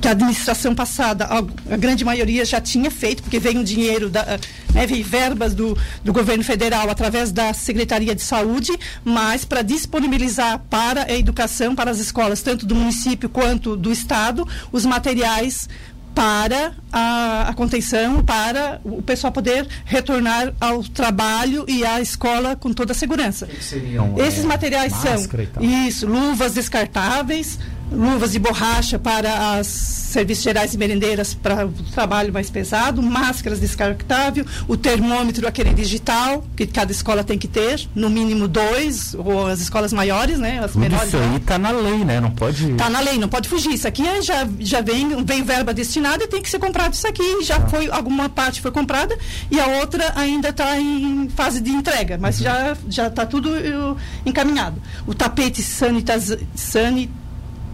que 0.02 0.08
a 0.08 0.12
administração 0.12 0.76
passada, 0.76 1.26
a, 1.26 1.78
grande 1.78 2.04
maioria 2.06 2.46
já 2.46 2.62
tinha 2.62 2.92
feito, 2.92 3.24
porque 3.24 3.40
veio 3.40 3.60
um 3.60 3.64
dinheiro, 3.64 4.10
da, 4.10 4.40
né, 4.74 4.86
veio 4.86 5.04
verbas 5.04 5.54
do, 5.54 5.78
do 6.04 6.14
governo 6.14 6.44
federal 6.44 6.90
através 6.90 7.32
da 7.32 7.54
Secretaria 7.54 8.14
de 8.14 8.22
Saúde, 8.22 8.72
mas 9.04 9.46
para 9.46 9.62
disponibilizar 9.62 10.60
para 10.70 11.04
a 11.04 11.14
educação, 11.14 11.76
para 11.76 11.92
as 11.92 12.00
escolas, 12.00 12.42
tanto 12.42 12.66
do 12.66 12.76
município 12.76 13.30
quanto 13.30 13.76
do 13.76 13.92
estado, 13.92 14.48
os 14.72 14.86
materiais 14.86 15.68
para 16.16 16.72
a, 16.92 17.50
a, 17.50 17.54
contenção, 17.54 18.24
para 18.24 18.80
o 18.86 19.02
pessoal 19.02 19.34
poder 19.34 19.68
retornar 19.84 20.54
ao 20.62 20.82
trabalho 20.82 21.66
e 21.68 21.86
à 21.86 22.00
escola 22.00 22.56
com 22.56 22.72
toda 22.72 22.94
a 22.94 22.96
segurança. 22.96 23.48
Seriam, 23.60 24.16
Esses 24.18 24.46
é, 24.46 24.48
materiais 24.48 24.94
são 24.94 25.16
isso, 25.60 26.08
luvas 26.08 26.54
descartáveis, 26.54 27.60
luvas 27.96 28.34
de 28.34 28.40
borracha 28.40 29.00
para 29.00 29.58
as 29.58 29.68
serviços 29.68 30.44
gerais 30.44 30.74
e 30.74 30.78
merendeiras 30.78 31.34
para 31.34 31.66
o 31.66 31.72
trabalho 31.94 32.32
mais 32.32 32.50
pesado, 32.50 33.02
máscaras 33.02 33.60
descartável, 33.60 34.46
o 34.68 34.78
termômetro 34.78 35.48
aquele 35.48 35.74
digital 35.74 36.46
que 36.56 36.66
cada 36.66 36.92
escola 36.92 37.24
tem 37.24 37.38
que 37.38 37.48
ter, 37.48 37.88
no 37.94 38.10
mínimo 38.10 38.48
dois, 38.48 39.14
ou 39.14 39.48
as 39.48 39.60
escolas 39.60 39.92
maiores, 39.92 40.40
né? 40.40 40.60
As 40.64 40.72
Tudo 40.72 40.82
menores. 40.82 41.08
Isso 41.08 41.18
aí 41.18 41.36
está 41.36 41.58
na 41.58 41.72
lei, 41.72 42.06
né? 42.06 42.20
Não 42.22 42.32
pode. 42.32 42.72
Está 42.72 42.90
na 42.90 43.00
lei, 43.00 43.18
não 43.18 43.28
pode 43.28 43.50
fugir. 43.50 43.74
Isso 43.74 43.88
aqui 43.88 44.08
é, 44.08 44.22
já, 44.22 44.48
já 44.60 44.82
vem, 44.82 45.24
vem 45.24 45.44
verba 45.44 45.74
destinada 45.74 46.24
e 46.24 46.28
tem 46.28 46.42
que 46.42 46.50
ser 46.50 46.60
comprado 46.60 46.94
isso 46.94 47.08
aqui. 47.08 47.44
Já 47.44 47.58
ah. 47.58 47.68
foi, 47.68 47.90
alguma 47.90 48.30
parte 48.30 48.62
foi 48.62 48.72
comprada 48.72 49.18
e 49.52 49.60
a 49.60 49.68
outra 49.80 50.14
ainda 50.16 50.50
está 50.50 50.80
em 50.80 51.28
fase 51.30 51.60
de 51.60 51.72
entrega, 51.72 52.18
mas 52.18 52.38
uhum. 52.38 52.44
já 52.44 52.78
já 52.90 53.08
está 53.08 53.26
tudo 53.26 53.50
uh, 53.50 53.98
encaminhado. 54.26 54.82
O 55.06 55.14
tapete 55.14 55.62
sanitaz, 55.62 56.36
sanit 56.56 57.10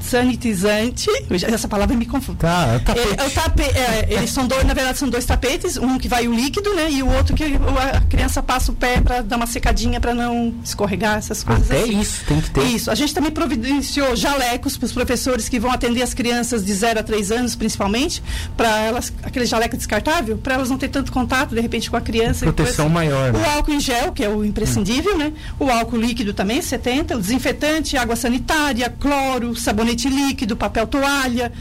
sanitizante. 0.01 1.10
Essa 1.48 1.67
palavra 1.67 1.96
me 1.96 2.05
confunde. 2.05 2.39
Tá, 2.39 2.74
é 2.75 2.79
tapete. 2.79 3.08
É, 3.08 3.25
é, 3.25 3.29
tape, 3.29 3.63
é, 3.63 4.08
eles 4.10 4.29
são 4.31 4.46
dois, 4.48 4.63
na 4.65 4.74
verdade, 4.74 4.98
são 4.98 5.10
dois 5.10 5.25
tapetes, 5.25 5.77
um 5.77 5.98
que 5.98 6.08
vai 6.08 6.27
o 6.27 6.34
líquido, 6.34 6.74
né? 6.74 6.89
E 6.89 7.03
o 7.03 7.12
outro 7.12 7.36
que 7.36 7.43
a 7.43 8.01
criança 8.01 8.41
passa 8.41 8.72
o 8.72 8.75
pé 8.75 9.00
para 9.00 9.22
dar 9.22 9.38
uma 9.38 9.48
secadinha 9.48 10.00
para 10.00 10.13
não 10.13 10.53
escorregar 10.63 11.17
essas 11.17 11.43
coisas. 11.43 11.70
Até 11.70 11.84
assim. 11.84 12.00
isso 12.00 12.25
tem 12.25 12.41
que 12.41 12.50
ter. 12.50 12.63
Isso. 12.63 12.91
A 12.91 12.96
gente 12.96 13.13
também 13.13 13.31
providenciou 13.31 14.15
jalecos 14.15 14.77
para 14.77 14.86
os 14.86 14.91
professores 14.91 15.48
que 15.48 15.60
vão 15.60 15.72
atender 15.72 16.01
as 16.01 16.13
crianças 16.13 16.65
de 16.65 16.74
0 16.74 17.00
a 17.00 17.03
3 17.03 17.31
anos, 17.31 17.55
principalmente, 17.55 18.24
para 18.58 18.79
elas, 18.79 19.13
aquele 19.24 19.46
jaleco 19.46 19.77
descartável, 19.77 20.38
para 20.38 20.55
elas 20.55 20.70
não 20.70 20.77
ter 20.77 20.89
tanto 20.89 21.12
contato, 21.12 21.55
de 21.55 21.62
repente, 21.62 21.89
com 21.89 21.98
a 21.98 22.01
criança. 22.01 22.46
Proteção 22.46 22.88
depois, 22.88 23.08
maior. 23.08 23.34
Né? 23.34 23.39
O 23.39 23.58
álcool 23.58 23.74
em 23.74 23.79
gel, 23.79 24.12
que 24.12 24.24
é 24.24 24.29
o 24.29 24.43
imprescindível, 24.43 25.15
hum. 25.15 25.17
né? 25.17 25.34
O 25.60 25.70
álcool 25.70 25.98
líquido 25.98 26.34
também, 26.34 26.62
70, 26.62 27.15
o 27.15 27.20
desinfetante, 27.20 27.98
água 27.98 28.15
sanitária, 28.15 28.89
cloro, 29.00 29.55
sabonete 29.55 29.90
sabonete 29.91 30.10
líquido, 30.10 30.55
papel 30.55 30.88
toalha 30.88 31.51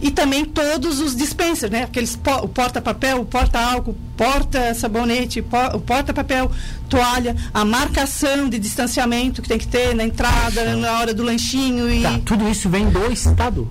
e 0.00 0.10
também 0.10 0.44
todos 0.44 1.00
os 1.00 1.14
dispensers, 1.14 1.70
né? 1.70 1.84
Aqueles 1.84 2.18
o 2.42 2.48
porta-papel, 2.48 3.20
o 3.20 3.24
porta-álcool, 3.24 3.96
porta-sabonete, 4.16 5.44
o 5.74 5.80
porta-papel, 5.80 6.50
toalha, 6.88 7.36
a 7.52 7.64
marcação 7.64 8.48
de 8.48 8.58
distanciamento 8.58 9.42
que 9.42 9.48
tem 9.48 9.58
que 9.58 9.66
ter 9.68 9.94
na 9.94 10.04
entrada, 10.04 10.76
na 10.76 10.98
hora 10.98 11.14
do 11.14 11.22
lanchinho 11.22 11.90
e 11.90 12.02
tá, 12.02 12.18
tudo 12.24 12.48
isso 12.48 12.68
vem 12.68 12.88
do 12.88 13.12
estado. 13.12 13.70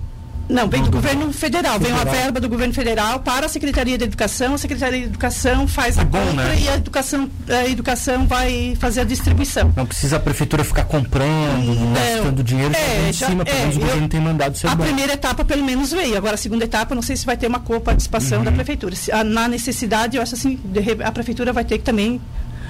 Não, 0.50 0.68
vem 0.68 0.82
do, 0.82 0.90
governo 0.90 1.32
federal. 1.32 1.78
Vem 1.78 1.92
uma 1.92 2.04
verba 2.04 2.40
do 2.40 2.48
governo 2.48 2.74
federal 2.74 3.20
para 3.20 3.46
a 3.46 3.48
Secretaria 3.48 3.96
de 3.96 4.04
Educação. 4.04 4.54
A 4.54 4.58
Secretaria 4.58 5.00
de 5.00 5.06
Educação 5.06 5.66
faz 5.68 5.96
a 5.98 6.02
é 6.02 6.04
compra 6.04 6.44
né? 6.44 6.58
e 6.60 6.68
a 6.68 6.74
educação, 6.74 7.30
a 7.48 7.68
educação 7.68 8.26
vai 8.26 8.76
fazer 8.78 9.02
a 9.02 9.04
distribuição. 9.04 9.72
Não 9.76 9.86
precisa 9.86 10.16
a 10.16 10.20
prefeitura 10.20 10.64
ficar 10.64 10.84
comprando, 10.84 11.74
não, 11.74 11.92
gastando 11.92 12.42
dinheiro 12.42 12.74
é, 12.74 13.08
em 13.08 13.12
cima, 13.12 13.44
pelo 13.44 13.58
menos 13.58 13.76
é, 13.76 13.78
o 13.78 13.80
governo 13.80 14.08
tem 14.08 14.20
mandado 14.20 14.58
ser 14.58 14.66
A 14.66 14.74
bom. 14.74 14.84
primeira 14.84 15.12
etapa, 15.12 15.44
pelo 15.44 15.64
menos, 15.64 15.92
veio. 15.92 16.16
Agora, 16.16 16.34
a 16.34 16.38
segunda 16.38 16.64
etapa, 16.64 16.94
não 16.94 17.02
sei 17.02 17.16
se 17.16 17.24
vai 17.24 17.36
ter 17.36 17.46
uma 17.46 17.60
coparticipação 17.60 18.38
uhum. 18.38 18.44
da 18.44 18.52
prefeitura. 18.52 18.96
Se, 18.96 19.12
a, 19.12 19.22
na 19.22 19.46
necessidade, 19.46 20.16
eu 20.16 20.22
acho 20.22 20.34
assim, 20.34 20.58
a 21.04 21.12
prefeitura 21.12 21.52
vai 21.52 21.64
ter 21.64 21.78
que 21.78 21.84
também 21.84 22.20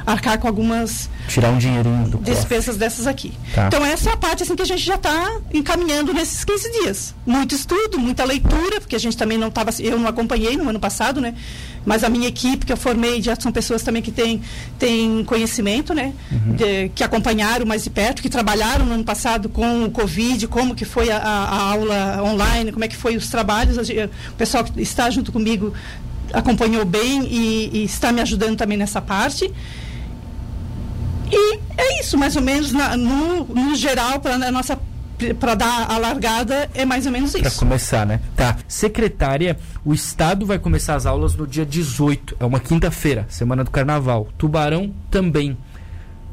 arcar 0.06 0.38
com 0.38 0.46
algumas 0.46 1.08
tirar 1.28 1.50
um 1.50 1.58
dinheirinho 1.58 2.08
do 2.08 2.18
despesas 2.18 2.76
dessas 2.76 3.06
aqui. 3.06 3.32
Tá. 3.54 3.66
Então 3.66 3.84
essa 3.84 4.10
é 4.10 4.12
a 4.12 4.16
parte 4.16 4.42
assim 4.42 4.56
que 4.56 4.62
a 4.62 4.66
gente 4.66 4.84
já 4.84 4.96
está 4.96 5.38
encaminhando 5.52 6.12
nesses 6.12 6.44
15 6.44 6.72
dias. 6.80 7.14
Muito 7.26 7.54
estudo, 7.54 7.98
muita 7.98 8.24
leitura, 8.24 8.80
porque 8.80 8.96
a 8.96 9.00
gente 9.00 9.16
também 9.16 9.38
não 9.38 9.48
estava, 9.48 9.70
eu 9.78 9.98
não 9.98 10.08
acompanhei 10.08 10.56
no 10.56 10.68
ano 10.68 10.80
passado, 10.80 11.20
né? 11.20 11.34
Mas 11.84 12.04
a 12.04 12.08
minha 12.08 12.28
equipe 12.28 12.66
que 12.66 12.72
eu 12.72 12.76
formei 12.76 13.22
já 13.22 13.34
são 13.36 13.50
pessoas 13.50 13.82
também 13.82 14.02
que 14.02 14.10
têm, 14.10 14.42
têm 14.78 15.24
conhecimento, 15.24 15.94
né? 15.94 16.12
Uhum. 16.30 16.54
De, 16.56 16.90
que 16.94 17.02
acompanharam 17.02 17.64
mais 17.64 17.84
de 17.84 17.90
perto, 17.90 18.20
que 18.20 18.28
trabalharam 18.28 18.84
no 18.84 18.94
ano 18.94 19.04
passado 19.04 19.48
com 19.48 19.84
o 19.84 19.90
Covid, 19.90 20.46
como 20.48 20.74
que 20.74 20.84
foi 20.84 21.10
a, 21.10 21.18
a 21.18 21.62
aula 21.70 22.22
online, 22.22 22.72
como 22.72 22.84
é 22.84 22.88
que 22.88 22.96
foi 22.96 23.16
os 23.16 23.28
trabalhos. 23.28 23.76
O 23.78 24.34
pessoal 24.36 24.64
que 24.64 24.80
está 24.82 25.08
junto 25.10 25.32
comigo 25.32 25.72
acompanhou 26.32 26.84
bem 26.84 27.26
e, 27.26 27.70
e 27.72 27.84
está 27.84 28.12
me 28.12 28.20
ajudando 28.20 28.56
também 28.56 28.76
nessa 28.76 29.00
parte. 29.00 29.50
E 31.30 31.60
é 31.76 32.00
isso, 32.00 32.18
mais 32.18 32.36
ou 32.36 32.42
menos, 32.42 32.72
na, 32.72 32.96
no, 32.96 33.44
no 33.44 33.74
geral, 33.74 34.20
para 34.20 34.34
a 34.34 34.50
nossa 34.50 34.78
para 35.38 35.54
dar 35.54 35.90
a 35.90 35.98
largada 35.98 36.70
é 36.74 36.84
mais 36.84 37.04
ou 37.04 37.12
menos 37.12 37.34
isso. 37.34 37.42
Para 37.42 37.50
começar, 37.50 38.06
né? 38.06 38.20
Tá. 38.34 38.56
Secretária, 38.66 39.58
o 39.84 39.92
estado 39.92 40.46
vai 40.46 40.58
começar 40.58 40.94
as 40.94 41.04
aulas 41.04 41.34
no 41.34 41.46
dia 41.46 41.66
18, 41.66 42.36
é 42.40 42.44
uma 42.44 42.58
quinta-feira, 42.58 43.26
semana 43.28 43.62
do 43.62 43.70
carnaval. 43.70 44.28
Tubarão 44.38 44.92
também. 45.10 45.56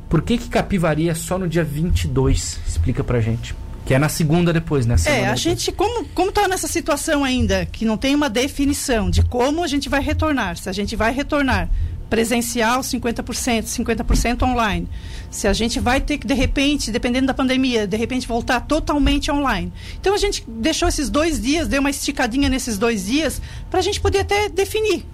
Por 0.10 0.22
que 0.22 0.38
que 0.38 0.48
Capivari 0.48 1.10
é 1.10 1.14
só 1.14 1.38
no 1.38 1.48
dia 1.50 1.66
22? 1.66 2.60
Explica 2.66 3.04
pra 3.04 3.20
gente. 3.20 3.54
Que 3.86 3.94
é 3.94 4.00
na 4.00 4.10
segunda 4.10 4.52
depois, 4.52 4.86
né? 4.86 4.96
é, 5.06 5.12
a 5.12 5.22
depois. 5.22 5.40
gente, 5.40 5.72
como, 5.72 6.06
como 6.10 6.32
tá 6.32 6.48
nessa 6.48 6.68
situação 6.68 7.24
ainda, 7.24 7.66
que 7.66 7.86
não 7.86 7.98
tem 7.98 8.16
uma 8.16 8.30
definição 8.30 9.10
de 9.10 9.22
como 9.24 9.64
a 9.64 9.68
gente 9.68 9.88
vai 9.90 10.02
retornar, 10.02 10.58
se 10.58 10.70
a 10.70 10.74
gente 10.74 10.96
vai 10.96 11.14
retornar 11.14 11.70
presencial 12.10 12.82
50%, 12.82 13.64
50% 13.64 14.44
online. 14.44 14.88
Se 15.30 15.48
a 15.48 15.54
gente 15.54 15.80
vai 15.80 16.00
ter 16.00 16.18
que, 16.18 16.28
de 16.28 16.34
repente, 16.34 16.92
dependendo 16.92 17.28
da 17.28 17.34
pandemia, 17.34 17.86
de 17.86 17.98
repente 17.98 18.28
voltar 18.28 18.62
totalmente 18.62 19.32
online. 19.32 19.72
Então 20.00 20.14
a 20.14 20.18
gente 20.18 20.44
deixou 20.48 20.88
esses 20.88 21.10
dois 21.10 21.42
dias, 21.42 21.68
deu 21.68 21.80
uma 21.80 21.90
esticadinha 21.90 22.50
nesses 22.50 22.78
dois 22.78 23.06
dias, 23.06 23.42
para 23.70 23.80
a 23.80 23.84
gente 23.84 24.00
poder 24.00 24.20
até 24.20 24.50
definir 24.50 25.06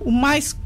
o 0.00 0.10
mais 0.10 0.56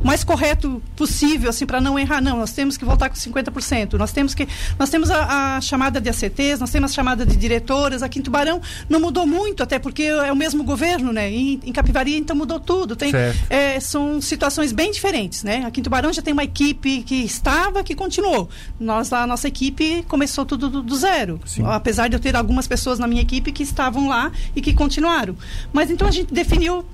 o 0.00 0.06
mais 0.06 0.24
correto 0.24 0.82
possível, 0.94 1.50
assim, 1.50 1.66
para 1.66 1.80
não 1.80 1.98
errar. 1.98 2.20
Não, 2.20 2.38
nós 2.38 2.52
temos 2.52 2.76
que 2.76 2.84
voltar 2.84 3.08
com 3.08 3.16
50%. 3.16 3.94
Nós 3.94 4.12
temos 4.12 4.34
que. 4.34 4.48
Nós 4.78 4.90
temos 4.90 5.10
a, 5.10 5.56
a, 5.56 5.60
chamada 5.60 6.00
de 6.00 6.08
ACTs, 6.08 6.60
nós 6.60 6.70
temos 6.70 6.90
a 6.90 6.94
chamada 6.94 7.24
de 7.24 7.36
diretoras. 7.36 8.02
Aqui 8.02 8.18
em 8.18 8.22
Tubarão 8.22 8.60
não 8.88 9.00
mudou 9.00 9.26
muito, 9.26 9.62
até 9.62 9.78
porque 9.78 10.02
é 10.04 10.32
o 10.32 10.36
mesmo 10.36 10.64
governo, 10.64 11.12
né? 11.12 11.30
Em, 11.30 11.60
em 11.64 11.72
Capivari, 11.72 12.16
então 12.16 12.36
mudou 12.36 12.60
tudo. 12.60 12.96
Tem, 12.96 13.12
é, 13.48 13.78
são 13.80 14.20
situações 14.20 14.72
bem 14.72 14.90
diferentes, 14.90 15.42
né? 15.42 15.64
Aqui 15.66 15.80
em 15.80 15.82
Tubarão 15.82 16.12
já 16.12 16.22
tem 16.22 16.32
uma 16.32 16.44
equipe 16.44 17.02
que 17.02 17.16
estava, 17.16 17.82
que 17.82 17.94
continuou. 17.94 18.48
Nós, 18.78 19.12
a 19.12 19.26
nossa 19.26 19.48
equipe 19.48 20.04
começou 20.08 20.44
tudo 20.44 20.68
do, 20.68 20.82
do 20.82 20.96
zero. 20.96 21.40
Sim. 21.44 21.64
Apesar 21.66 22.08
de 22.08 22.16
eu 22.16 22.20
ter 22.20 22.36
algumas 22.36 22.66
pessoas 22.66 22.98
na 22.98 23.06
minha 23.06 23.22
equipe 23.22 23.52
que 23.52 23.62
estavam 23.62 24.08
lá 24.08 24.30
e 24.54 24.60
que 24.60 24.72
continuaram. 24.72 25.36
Mas 25.72 25.90
então 25.90 26.06
a 26.06 26.10
gente 26.10 26.32
definiu 26.32 26.84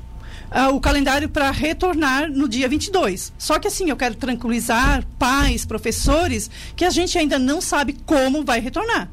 uh, 0.54 0.74
o 0.74 0.80
calendário 0.80 1.28
para 1.28 1.50
retornar 1.50 2.30
no 2.30 2.48
dia 2.48 2.68
22. 2.68 3.32
Só 3.38 3.58
que 3.58 3.68
assim, 3.68 3.90
eu 3.90 3.96
quero 3.96 4.14
tranquilizar 4.14 5.04
pais, 5.18 5.64
professores, 5.64 6.50
que 6.76 6.84
a 6.84 6.90
gente 6.90 7.18
ainda 7.18 7.38
não 7.38 7.60
sabe 7.60 7.96
como 8.06 8.44
vai 8.44 8.60
retornar. 8.60 9.08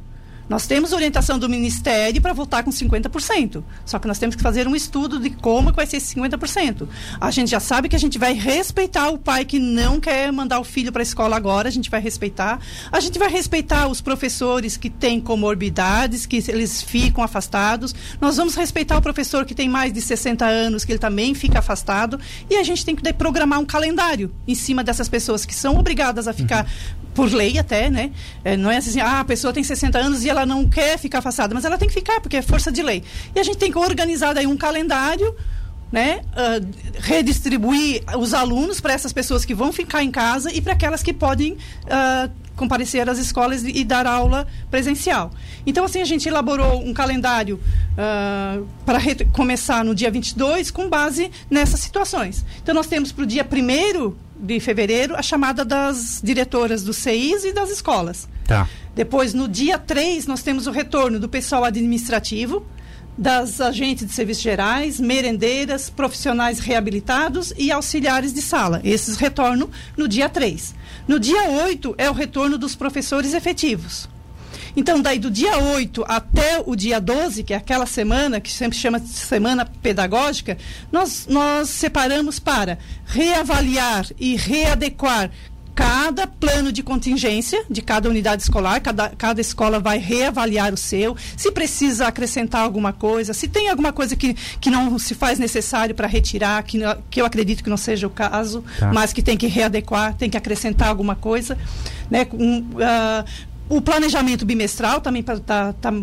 Nós 0.50 0.66
temos 0.66 0.92
orientação 0.94 1.38
do 1.38 1.48
Ministério 1.48 2.20
para 2.20 2.34
voltar 2.34 2.64
com 2.64 2.72
50%. 2.72 3.64
Só 3.86 4.00
que 4.00 4.08
nós 4.08 4.18
temos 4.18 4.36
que 4.36 4.42
fazer 4.42 4.68
um 4.68 4.76
estudo 4.76 5.20
de 5.20 5.30
como 5.30 5.72
vai 5.72 5.86
ser 5.86 5.98
esse 5.98 6.16
50%. 6.16 6.88
A 7.22 7.30
gente 7.30 7.52
já 7.52 7.60
sabe 7.60 7.88
que 7.88 7.96
a 7.96 8.00
gente 8.00 8.18
vai 8.18 8.34
respeitar 8.34 9.10
o 9.10 9.18
pai 9.20 9.46
que 9.46 9.60
não 9.60 10.00
quer 10.00 10.32
mandar 10.32 10.60
o 10.60 10.64
filho 10.64 10.92
para 10.92 11.04
a 11.04 11.04
escola 11.04 11.38
agora, 11.38 11.68
a 11.68 11.72
gente 11.72 11.90
vai 11.90 12.02
respeitar. 12.02 12.60
A 12.92 13.00
gente 13.00 13.20
vai 13.20 13.30
respeitar 13.30 13.88
os 13.88 14.02
professores 14.02 14.76
que 14.76 14.90
têm 14.90 15.22
comorbidades, 15.22 16.26
que 16.26 16.44
eles 16.48 16.82
ficam 16.82 17.24
afastados. 17.24 17.94
Nós 18.20 18.38
vamos 18.38 18.56
respeitar 18.56 18.98
o 18.98 19.02
professor 19.02 19.46
que 19.46 19.54
tem 19.54 19.70
mais 19.70 19.94
de 19.94 20.02
60 20.02 20.46
anos, 20.46 20.84
que 20.84 20.92
ele 20.92 21.00
também 21.00 21.36
fica 21.36 21.60
afastado. 21.60 22.20
E 22.50 22.56
a 22.56 22.64
gente 22.64 22.84
tem 22.84 22.96
que 22.96 23.14
programar 23.14 23.60
um 23.60 23.66
calendário 23.66 24.34
em 24.48 24.56
cima 24.56 24.84
dessas 24.84 25.08
pessoas 25.08 25.46
que 25.46 25.54
são 25.54 25.78
obrigadas 25.78 26.28
a 26.28 26.34
ficar 26.34 26.66
uhum 26.66 27.10
por 27.20 27.34
lei 27.34 27.58
até, 27.58 27.90
né? 27.90 28.12
É, 28.46 28.56
não 28.56 28.72
é 28.72 28.78
assim, 28.78 29.00
ah, 29.02 29.20
a 29.20 29.26
pessoa 29.26 29.52
tem 29.52 29.62
60 29.62 29.98
anos 29.98 30.24
e 30.24 30.30
ela 30.30 30.39
não 30.46 30.68
quer 30.68 30.98
ficar 30.98 31.20
afastada, 31.20 31.54
mas 31.54 31.66
ela 31.66 31.78
tem 31.78 31.88
que 31.88 31.94
ficar, 31.94 32.20
porque 32.22 32.38
é 32.38 32.42
força 32.42 32.72
de 32.72 32.82
lei. 32.82 33.04
E 33.36 33.40
a 33.40 33.44
gente 33.44 33.58
tem 33.58 33.72
que 33.72 33.78
organizar 33.78 34.34
daí 34.34 34.48
um 34.48 34.58
calendário, 34.58 35.36
né? 35.92 36.22
Uh, 36.34 37.00
redistribuir 37.00 38.04
os 38.18 38.34
alunos 38.34 38.80
para 38.80 38.94
essas 38.94 39.12
pessoas 39.12 39.44
que 39.44 39.54
vão 39.54 39.72
ficar 39.72 40.04
em 40.04 40.12
casa 40.12 40.54
e 40.54 40.62
para 40.62 40.74
aquelas 40.74 41.02
que 41.02 41.14
podem 41.14 41.54
uh, 41.54 42.32
comparecer 42.60 43.10
às 43.10 43.18
escolas 43.18 43.64
e, 43.64 43.86
dar 43.86 44.06
aula 44.06 44.46
presencial. 44.70 45.32
Então, 45.66 45.86
assim, 45.86 46.02
a 46.02 46.06
gente 46.06 46.28
elaborou 46.28 46.86
um 46.86 46.94
calendário 46.94 47.56
uh, 47.58 48.68
para 48.86 49.00
começar 49.32 49.84
no 49.86 49.96
dia 49.96 50.12
22 50.12 50.70
com 50.70 50.90
base 50.90 51.32
nessas 51.50 51.80
situações. 51.80 52.46
Então, 52.62 52.76
nós 52.76 52.88
temos 52.88 53.14
para 53.14 53.24
o 53.24 53.26
dia 53.26 53.48
1 53.50 54.14
de 54.46 54.60
fevereiro 54.60 55.16
a 55.16 55.22
chamada 55.22 55.64
das 55.64 56.20
diretoras 56.22 56.84
do 56.84 56.94
CIs 56.94 57.46
e 57.46 57.54
das 57.54 57.70
escolas. 57.70 58.28
Tá. 58.50 58.68
Depois, 58.96 59.32
no 59.32 59.48
dia 59.48 59.78
3, 59.78 60.26
nós 60.26 60.42
temos 60.42 60.66
o 60.66 60.72
retorno 60.72 61.20
do 61.20 61.30
pessoal 61.30 61.64
administrativo, 61.64 62.66
das 63.16 63.62
agentes 63.62 64.08
de 64.08 64.12
serviços 64.12 64.42
gerais, 64.42 65.00
merendeiras, 65.00 65.88
profissionais 65.88 66.58
reabilitados 66.58 67.54
e 67.56 67.72
auxiliares 67.72 68.34
de 68.34 68.42
sala. 68.42 68.82
Esses 68.84 69.18
retornam 69.18 69.70
no 69.96 70.08
dia 70.08 70.28
3. 70.28 70.74
No 71.08 71.20
dia 71.20 71.44
8 71.44 71.94
é 71.96 72.10
o 72.10 72.14
retorno 72.14 72.58
dos 72.58 72.76
professores 72.76 73.36
efetivos. 73.36 74.10
Então, 74.76 75.02
daí 75.02 75.20
do 75.20 75.30
dia 75.30 75.58
8 75.58 76.06
até 76.08 76.64
o 76.66 76.76
dia 76.76 77.00
12, 77.00 77.44
que 77.44 77.54
é 77.54 77.58
aquela 77.58 77.86
semana, 77.86 78.40
que 78.40 78.52
sempre 78.52 78.78
chama 78.78 79.00
de 79.00 79.10
semana 79.10 79.66
pedagógica, 79.66 80.58
nós, 80.92 81.28
nós 81.30 81.70
separamos 81.70 82.40
para 82.40 82.78
reavaliar 83.06 84.08
e 84.20 84.36
readequar 84.36 85.30
cada 85.80 86.28
plano 86.28 86.74
de 86.74 86.84
contingência 86.84 87.64
de 87.70 87.82
cada 87.82 88.10
unidade 88.10 88.42
escolar, 88.42 88.82
cada, 88.82 89.10
cada 89.12 89.40
escola 89.40 89.80
vai 89.80 89.98
reavaliar 89.98 90.74
o 90.74 90.78
seu, 90.78 91.16
se 91.38 91.50
precisa 91.54 92.06
acrescentar 92.06 92.62
alguma 92.62 92.92
coisa, 92.92 93.34
se 93.34 93.48
tem 93.48 93.70
alguma 93.70 93.94
coisa 93.94 94.14
que, 94.14 94.34
que 94.34 94.70
não 94.70 95.00
se 95.00 95.16
faz 95.16 95.40
necessário 95.40 95.96
para 95.96 96.06
retirar, 96.06 96.62
que, 96.64 96.80
que 97.10 97.22
eu 97.22 97.26
acredito 97.26 97.64
que 97.64 97.70
não 97.70 97.78
seja 97.78 98.08
o 98.08 98.10
caso, 98.10 98.62
tá. 98.78 98.92
mas 98.92 99.14
que 99.14 99.22
tem 99.22 99.38
que 99.38 99.48
readequar, 99.48 100.14
tem 100.16 100.30
que 100.30 100.36
acrescentar 100.36 100.90
alguma 100.90 101.16
coisa. 101.16 101.58
Né? 102.12 102.28
Um, 102.34 102.60
uh, 102.60 103.26
o 103.70 103.82
planejamento 103.82 104.46
bimestral 104.46 105.00
também 105.00 105.22
está 105.22 105.40
tá, 105.40 105.74
tá 105.74 105.94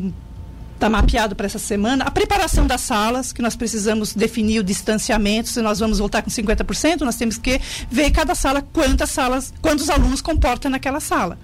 está 0.76 0.88
mapeado 0.88 1.34
para 1.34 1.46
essa 1.46 1.58
semana. 1.58 2.04
A 2.04 2.10
preparação 2.10 2.66
das 2.66 2.82
salas, 2.82 3.32
que 3.32 3.42
nós 3.42 3.56
precisamos 3.56 4.14
definir 4.14 4.60
o 4.60 4.64
distanciamento, 4.64 5.48
se 5.48 5.60
nós 5.60 5.80
vamos 5.80 5.98
voltar 5.98 6.22
com 6.22 6.30
50%, 6.30 7.00
nós 7.00 7.16
temos 7.16 7.36
que 7.36 7.60
ver 7.90 8.10
cada 8.12 8.34
sala 8.34 8.62
quantas 8.72 9.10
salas, 9.10 9.52
quantos 9.60 9.90
alunos 9.90 10.20
comporta 10.20 10.70
naquela 10.70 11.00
sala. 11.00 11.38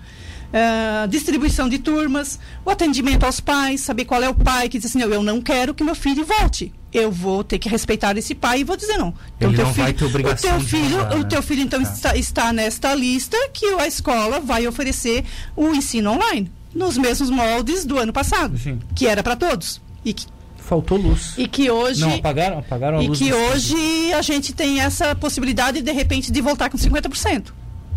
Uh, 0.53 1.09
distribuição 1.09 1.67
de 1.67 1.79
turmas, 1.79 2.39
o 2.63 2.69
atendimento 2.69 3.25
aos 3.25 3.41
pais, 3.41 3.81
saber 3.81 4.05
qual 4.05 4.23
é 4.23 4.29
o 4.29 4.35
pai 4.35 4.69
que 4.69 4.79
diz 4.79 4.91
assim, 4.91 5.01
eu 5.01 5.23
não 5.23 5.41
quero 5.41 5.75
que 5.75 5.83
meu 5.83 5.95
filho 5.95 6.27
volte. 6.27 6.73
Eu 6.93 7.11
vou 7.11 7.43
ter 7.43 7.59
que 7.59 7.71
respeitar 7.71 8.15
esse 8.19 8.35
pai 8.35 8.61
e 8.61 8.65
vou 8.65 8.77
dizer 8.77 8.99
não. 8.99 9.15
Então, 9.39 9.49
Ele 9.49 9.57
teu 9.57 9.65
não 9.65 9.73
filho, 9.73 9.85
vai 9.85 9.93
ter 9.95 10.05
obrigação 10.05 10.51
o 10.51 10.59
teu 10.59 10.69
filho, 10.69 11.09
né? 11.09 11.17
o 11.17 11.25
teu 11.25 11.43
filho 11.43 11.63
então 11.63 11.83
tá. 11.83 11.91
está, 11.91 12.17
está 12.17 12.53
nesta 12.53 12.95
lista 12.95 13.35
que 13.51 13.65
a 13.65 13.87
escola 13.87 14.41
vai 14.41 14.67
oferecer 14.67 15.25
o 15.57 15.73
ensino 15.73 16.13
online 16.13 16.53
nos 16.75 16.97
mesmos 16.97 17.31
moldes 17.31 17.85
do 17.85 17.99
ano 17.99 18.13
passado, 18.13 18.59
Sim. 18.59 18.79
que 18.95 19.07
era 19.07 19.23
para 19.23 19.37
todos. 19.37 19.81
E 20.05 20.13
que 20.13 20.27
faltou 20.59 20.97
luz. 20.97 21.35
E 21.37 21.47
que 21.47 21.71
hoje 21.71 22.01
não 22.01 22.15
apagaram, 22.15 22.59
apagaram 22.59 22.99
a 22.99 23.05
e 23.05 23.09
luz. 23.09 23.21
E 23.21 23.25
que 23.25 23.33
hoje 23.33 24.13
a 24.15 24.23
gente 24.23 24.53
tem 24.53 24.81
essa 24.81 25.15
possibilidade 25.15 25.83
de 25.83 25.93
repente 25.93 26.33
de 26.33 26.41
voltar 26.41 26.71
com 26.71 26.79
50%. 26.79 27.53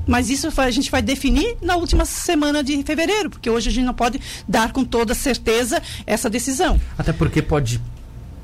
Mas 0.08 0.29
isso 0.29 0.50
a 0.55 0.72
gente 0.72 0.91
vai 0.91 1.01
definir 1.01 1.58
na 1.62 1.75
última 1.77 2.05
semana 2.05 2.63
de 2.63 2.82
fevereiro, 2.84 3.29
porque 3.29 3.50
hoje 3.50 3.70
a 3.70 3.72
gente 3.72 3.86
não 3.86 3.94
pode 3.94 4.22
dar 4.48 4.72
com 4.72 4.84
toda 4.84 5.15
certeza 5.15 5.82
essa 6.05 6.29
decisão. 6.29 6.79
Até 6.98 7.12
porque 7.12 7.41
pode 7.41 7.82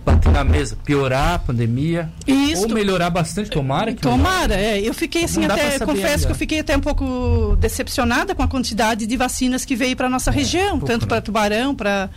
bater 0.06 0.32
na 0.32 0.44
mesa, 0.44 0.78
piorar 0.84 1.36
a 1.36 1.40
pandemia 1.40 2.10
Isso. 2.26 2.64
ou 2.64 2.70
melhorar 2.70 3.10
bastante, 3.10 3.50
tomara 3.50 3.94
que 3.94 4.02
Tomara, 4.02 4.56
é. 4.56 4.80
Eu 4.80 4.94
fiquei 4.94 5.26
assim 5.26 5.46
até, 5.46 5.80
confesso 5.80 6.06
ainda. 6.06 6.26
que 6.26 6.32
eu 6.32 6.36
fiquei 6.36 6.60
até 6.60 6.76
um 6.76 6.82
pouco 6.82 7.56
decepcionada 7.60 8.34
com 8.34 8.42
a 8.42 8.48
quantidade 8.48 9.06
de 9.06 9.18
vacinas 9.18 9.64
que 9.64 9.76
veio 9.76 9.96
para 9.96 10.10
nossa 10.10 10.32
é, 10.32 10.34
região, 10.34 10.72
pouco, 10.72 10.86
tanto 10.88 11.04
né? 11.04 11.08
para 11.08 11.22
Tubarão, 11.22 11.76
para 11.76 12.10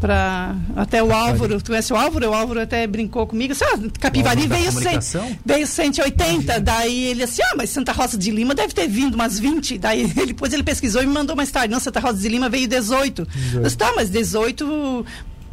para 0.00 0.54
até 0.76 1.02
o 1.02 1.12
Álvaro, 1.12 1.60
tu 1.60 1.70
conhece 1.70 1.92
o 1.92 1.96
Álvaro? 1.96 2.30
O 2.30 2.32
Álvaro 2.32 2.60
até 2.60 2.86
brincou 2.86 3.26
comigo, 3.26 3.52
assim, 3.52 3.64
ah, 3.64 3.78
Capivari 3.98 4.46
veio, 4.46 4.70
cem, 4.70 4.98
veio 5.44 5.66
180, 5.66 6.32
Imagina. 6.32 6.60
daí 6.60 7.06
ele 7.06 7.24
assim, 7.24 7.42
ah, 7.42 7.54
mas 7.56 7.70
Santa 7.70 7.90
Rosa 7.90 8.16
de 8.16 8.30
Lima 8.30 8.54
deve 8.54 8.72
ter 8.72 8.86
vindo 8.86 9.14
umas 9.14 9.40
20, 9.40 9.76
daí 9.76 10.02
ele, 10.16 10.26
depois 10.26 10.52
ele 10.52 10.62
pesquisou 10.62 11.02
e 11.02 11.06
me 11.06 11.12
mandou 11.12 11.34
mais 11.34 11.50
tarde, 11.50 11.72
não, 11.72 11.80
Santa 11.80 11.98
Rosa 11.98 12.18
de 12.18 12.28
Lima 12.28 12.48
veio 12.48 12.68
18. 12.68 13.26
18. 13.26 13.56
Eu 13.56 13.62
disse, 13.64 13.76
tá, 13.76 13.92
mas 13.96 14.08
18 14.08 15.04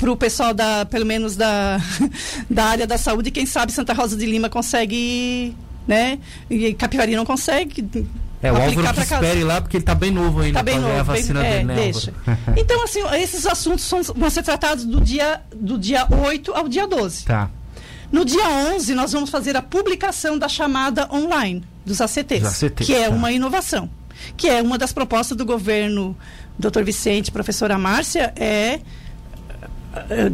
para 0.05 0.11
o 0.11 0.15
pessoal 0.15 0.53
da, 0.53 0.85
pelo 0.85 1.03
menos 1.03 1.35
da, 1.35 1.81
da 2.47 2.65
área 2.65 2.85
da 2.85 2.95
saúde, 2.95 3.31
quem 3.31 3.47
sabe 3.47 3.71
Santa 3.71 3.91
Rosa 3.91 4.15
de 4.15 4.27
Lima 4.27 4.51
consegue, 4.51 5.55
né? 5.87 6.19
E 6.47 6.75
Capivari 6.75 7.15
não 7.15 7.25
consegue. 7.25 8.07
É, 8.39 8.51
o 8.51 8.55
Álvaro 8.55 8.93
que 8.93 8.99
espere 8.99 9.43
lá, 9.43 9.59
porque 9.59 9.77
ele 9.77 9.81
está 9.81 9.95
bem 9.95 10.11
novo 10.11 10.41
ainda 10.41 10.59
tá 10.59 10.63
bem 10.63 10.77
novo, 10.77 10.99
a 10.99 11.01
vacina 11.01 11.41
bem, 11.41 11.49
dele, 11.49 11.61
é, 11.61 11.63
né, 11.63 11.75
deixa. 11.75 12.13
Então, 12.55 12.83
assim, 12.83 12.99
esses 13.19 13.47
assuntos 13.47 13.83
são, 13.83 14.03
vão 14.03 14.29
ser 14.29 14.43
tratados 14.43 14.85
do 14.85 15.01
dia, 15.01 15.41
do 15.55 15.75
dia 15.75 16.05
8 16.07 16.53
ao 16.53 16.67
dia 16.67 16.87
12. 16.87 17.25
Tá. 17.25 17.49
No 18.11 18.23
dia 18.23 18.47
11, 18.47 18.93
nós 18.93 19.11
vamos 19.11 19.31
fazer 19.31 19.57
a 19.57 19.61
publicação 19.63 20.37
da 20.37 20.47
chamada 20.47 21.09
online 21.11 21.63
dos 21.83 21.99
ACTs, 21.99 22.41
dos 22.41 22.63
ACTs 22.63 22.85
que 22.85 22.93
é 22.93 23.09
tá. 23.09 23.15
uma 23.15 23.31
inovação. 23.31 23.89
Que 24.37 24.49
é 24.49 24.61
uma 24.61 24.77
das 24.77 24.93
propostas 24.93 25.35
do 25.35 25.45
governo, 25.45 26.15
doutor 26.59 26.83
Vicente, 26.83 27.31
professora 27.31 27.75
Márcia, 27.79 28.31
é 28.35 28.81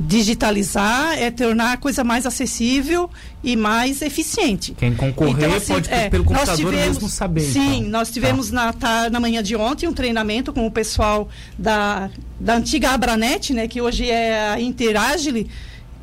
digitalizar 0.08 1.18
é 1.18 1.30
tornar 1.32 1.74
a 1.74 1.78
coisa 1.78 2.04
mais 2.04 2.26
acessível 2.26 3.10
e 3.44 3.56
mais 3.56 4.02
eficiente. 4.02 4.74
Quem 4.78 4.94
concorrer 4.94 5.46
então, 5.46 5.54
assim, 5.56 5.74
pode 5.74 5.90
é, 5.90 6.10
pelo 6.10 6.24
computador 6.24 6.56
tivemos, 6.56 6.88
mesmo 6.88 7.10
saber. 7.10 7.42
Sim, 7.42 7.78
então. 7.78 7.90
nós 7.92 8.12
tivemos 8.12 8.52
tá. 8.52 8.74
na, 8.80 9.10
na 9.10 9.20
manhã 9.20 9.42
de 9.42 9.56
ontem 9.56 9.88
um 9.88 9.94
treinamento 9.94 10.52
com 10.52 10.66
o 10.66 10.72
pessoal 10.72 11.30
da, 11.58 12.10
da 12.40 12.56
antiga 12.56 12.92
Abranet, 12.92 13.54
né, 13.54 13.68
que 13.68 13.82
hoje 13.82 14.10
é 14.10 14.52
a 14.52 14.60
Interagile, 14.60 15.50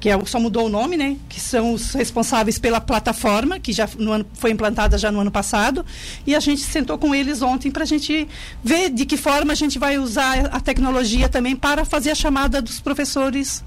que 0.00 0.08
é, 0.08 0.24
só 0.24 0.38
mudou 0.38 0.66
o 0.66 0.68
nome, 0.68 0.96
né? 0.96 1.16
Que 1.28 1.40
são 1.40 1.72
os 1.72 1.92
responsáveis 1.92 2.58
pela 2.58 2.80
plataforma, 2.80 3.58
que 3.58 3.72
já 3.72 3.88
no 3.98 4.12
ano, 4.12 4.26
foi 4.34 4.50
implantada 4.50 4.96
já 4.96 5.11
no 5.11 5.20
ano 5.20 5.30
passado. 5.30 5.84
E 6.26 6.34
a 6.34 6.40
gente 6.40 6.61
sentou 6.61 6.98
com 6.98 7.14
eles 7.14 7.42
ontem 7.42 7.70
para 7.70 7.82
a 7.82 7.87
gente 7.87 8.28
ver 8.62 8.90
de 8.90 9.04
que 9.04 9.16
forma 9.16 9.52
a 9.52 9.56
gente 9.56 9.78
vai 9.78 9.98
usar 9.98 10.46
a 10.46 10.61
tecnologia 10.61 11.28
também 11.28 11.56
para 11.56 11.84
fazer 11.84 12.11
a 12.11 12.14
chamada 12.14 12.62
dos 12.62 12.80
professores 12.80 13.64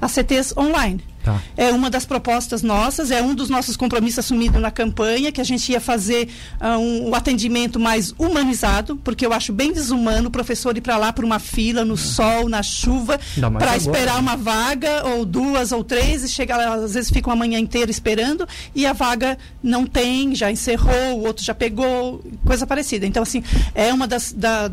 ACTs 0.00 0.56
online. 0.56 1.09
Tá. 1.22 1.40
É 1.56 1.70
uma 1.70 1.90
das 1.90 2.06
propostas 2.06 2.62
nossas, 2.62 3.10
é 3.10 3.22
um 3.22 3.34
dos 3.34 3.50
nossos 3.50 3.76
compromissos 3.76 4.20
assumidos 4.20 4.60
na 4.60 4.70
campanha, 4.70 5.30
que 5.30 5.40
a 5.40 5.44
gente 5.44 5.70
ia 5.70 5.80
fazer 5.80 6.28
uh, 6.60 6.78
um, 6.78 7.10
um, 7.10 7.14
atendimento 7.14 7.78
mais 7.78 8.14
humanizado, 8.18 8.96
porque 8.96 9.26
eu 9.26 9.32
acho 9.32 9.52
bem 9.52 9.72
desumano 9.72 10.28
o 10.28 10.30
professor 10.30 10.76
ir 10.76 10.80
para 10.80 10.96
lá 10.96 11.12
por 11.12 11.24
uma 11.24 11.38
fila, 11.38 11.84
no 11.84 11.96
sol, 11.96 12.48
na 12.48 12.62
chuva, 12.62 13.20
para 13.58 13.76
esperar 13.76 14.18
uma 14.18 14.36
vaga, 14.36 15.06
ou 15.08 15.26
duas 15.26 15.72
ou 15.72 15.84
três, 15.84 16.24
e 16.24 16.28
chegar 16.28 16.56
lá, 16.56 16.74
às 16.74 16.94
vezes 16.94 17.10
fica 17.10 17.28
uma 17.28 17.36
manhã 17.36 17.58
inteira 17.58 17.90
esperando, 17.90 18.48
e 18.74 18.86
a 18.86 18.92
vaga 18.92 19.36
não 19.62 19.84
tem, 19.84 20.34
já 20.34 20.50
encerrou, 20.50 21.18
o 21.18 21.26
outro 21.26 21.44
já 21.44 21.54
pegou, 21.54 22.24
coisa 22.46 22.66
parecida. 22.66 23.06
Então, 23.06 23.22
assim, 23.22 23.42
é 23.74 23.92
uma 23.92 24.06
das 24.06 24.32
da 24.32 24.70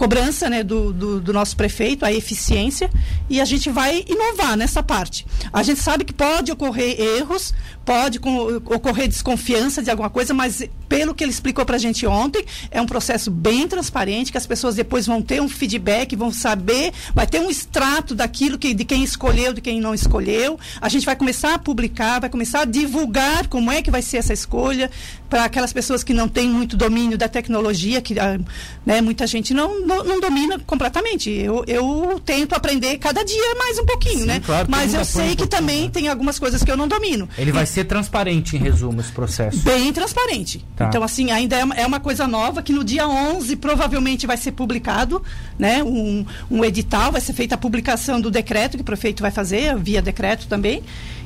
cobrança 0.00 0.48
né, 0.48 0.62
do, 0.62 0.94
do, 0.94 1.20
do 1.20 1.30
nosso 1.30 1.54
prefeito, 1.54 2.06
a 2.06 2.10
eficiência, 2.10 2.88
e 3.28 3.38
a 3.38 3.44
gente 3.44 3.68
vai 3.68 4.02
inovar 4.08 4.56
nessa 4.56 4.82
parte. 4.82 5.26
A 5.52 5.62
gente 5.62 5.78
sabe 5.78 6.06
que 6.06 6.12
pode 6.14 6.50
ocorrer 6.50 6.98
erros, 6.98 7.52
pode 7.90 8.20
ocorrer 8.66 9.08
desconfiança 9.08 9.82
de 9.82 9.90
alguma 9.90 10.08
coisa, 10.08 10.32
mas 10.32 10.62
pelo 10.88 11.12
que 11.12 11.24
ele 11.24 11.32
explicou 11.32 11.64
para 11.64 11.74
a 11.74 11.78
gente 11.78 12.06
ontem, 12.06 12.44
é 12.70 12.80
um 12.80 12.86
processo 12.86 13.32
bem 13.32 13.66
transparente, 13.66 14.30
que 14.30 14.38
as 14.38 14.46
pessoas 14.46 14.76
depois 14.76 15.08
vão 15.08 15.20
ter 15.20 15.42
um 15.42 15.48
feedback, 15.48 16.14
vão 16.14 16.32
saber, 16.32 16.92
vai 17.12 17.26
ter 17.26 17.40
um 17.40 17.50
extrato 17.50 18.14
daquilo 18.14 18.58
que, 18.58 18.74
de 18.74 18.84
quem 18.84 19.02
escolheu, 19.02 19.52
de 19.52 19.60
quem 19.60 19.80
não 19.80 19.92
escolheu. 19.92 20.56
A 20.80 20.88
gente 20.88 21.04
vai 21.04 21.16
começar 21.16 21.54
a 21.54 21.58
publicar, 21.58 22.20
vai 22.20 22.30
começar 22.30 22.60
a 22.60 22.64
divulgar 22.64 23.48
como 23.48 23.72
é 23.72 23.82
que 23.82 23.90
vai 23.90 24.02
ser 24.02 24.18
essa 24.18 24.32
escolha 24.32 24.88
para 25.28 25.44
aquelas 25.44 25.72
pessoas 25.72 26.04
que 26.04 26.12
não 26.12 26.28
têm 26.28 26.48
muito 26.48 26.76
domínio 26.76 27.18
da 27.18 27.28
tecnologia, 27.28 28.00
que 28.00 28.18
ah, 28.20 28.38
né, 28.86 29.00
muita 29.00 29.26
gente 29.26 29.52
não, 29.52 29.84
não, 29.84 30.04
não, 30.04 30.20
domina 30.20 30.60
completamente. 30.60 31.30
Eu, 31.30 31.64
eu 31.66 32.20
tento 32.24 32.54
aprender 32.54 32.98
cada 32.98 33.24
dia 33.24 33.54
mais 33.56 33.78
um 33.78 33.86
pouquinho, 33.86 34.20
Sim, 34.20 34.26
né? 34.26 34.40
Claro, 34.44 34.68
mas 34.70 34.94
eu 34.94 35.04
sei 35.04 35.30
um 35.30 35.36
que 35.36 35.46
também 35.46 35.70
também 35.70 35.90
tem 35.90 36.08
algumas 36.08 36.38
coisas 36.38 36.62
que 36.64 36.70
eu 36.70 36.76
não 36.76 36.88
domino. 36.88 37.28
Ele 37.38 37.52
vai 37.52 37.64
ser 37.64 37.79
transparente, 37.84 38.56
em 38.56 38.58
resumo, 38.58 39.00
esse 39.00 39.12
processo. 39.12 39.58
Bem 39.60 39.92
transparente. 39.92 40.64
Tá. 40.76 40.86
Então, 40.88 41.02
assim, 41.02 41.30
ainda 41.30 41.56
é, 41.56 41.82
é, 41.82 41.86
uma 41.86 42.00
coisa 42.00 42.26
nova 42.26 42.62
que 42.62 42.72
no 42.72 42.84
dia 42.84 43.08
11 43.08 43.56
provavelmente 43.56 44.26
vai 44.26 44.36
ser 44.36 44.52
publicado, 44.52 45.22
né? 45.58 45.82
Um, 45.82 46.24
um 46.50 46.64
edital, 46.64 47.12
vai 47.12 47.20
ser 47.20 47.32
feita 47.32 47.54
a 47.54 47.58
publicação 47.58 48.20
do 48.20 48.30
decreto 48.30 48.76
que 48.76 48.82
o 48.82 48.84
prefeito 48.84 49.22
vai 49.22 49.30
fazer, 49.30 49.76
via 49.76 50.02
decreto 50.02 50.46
também. 50.46 50.82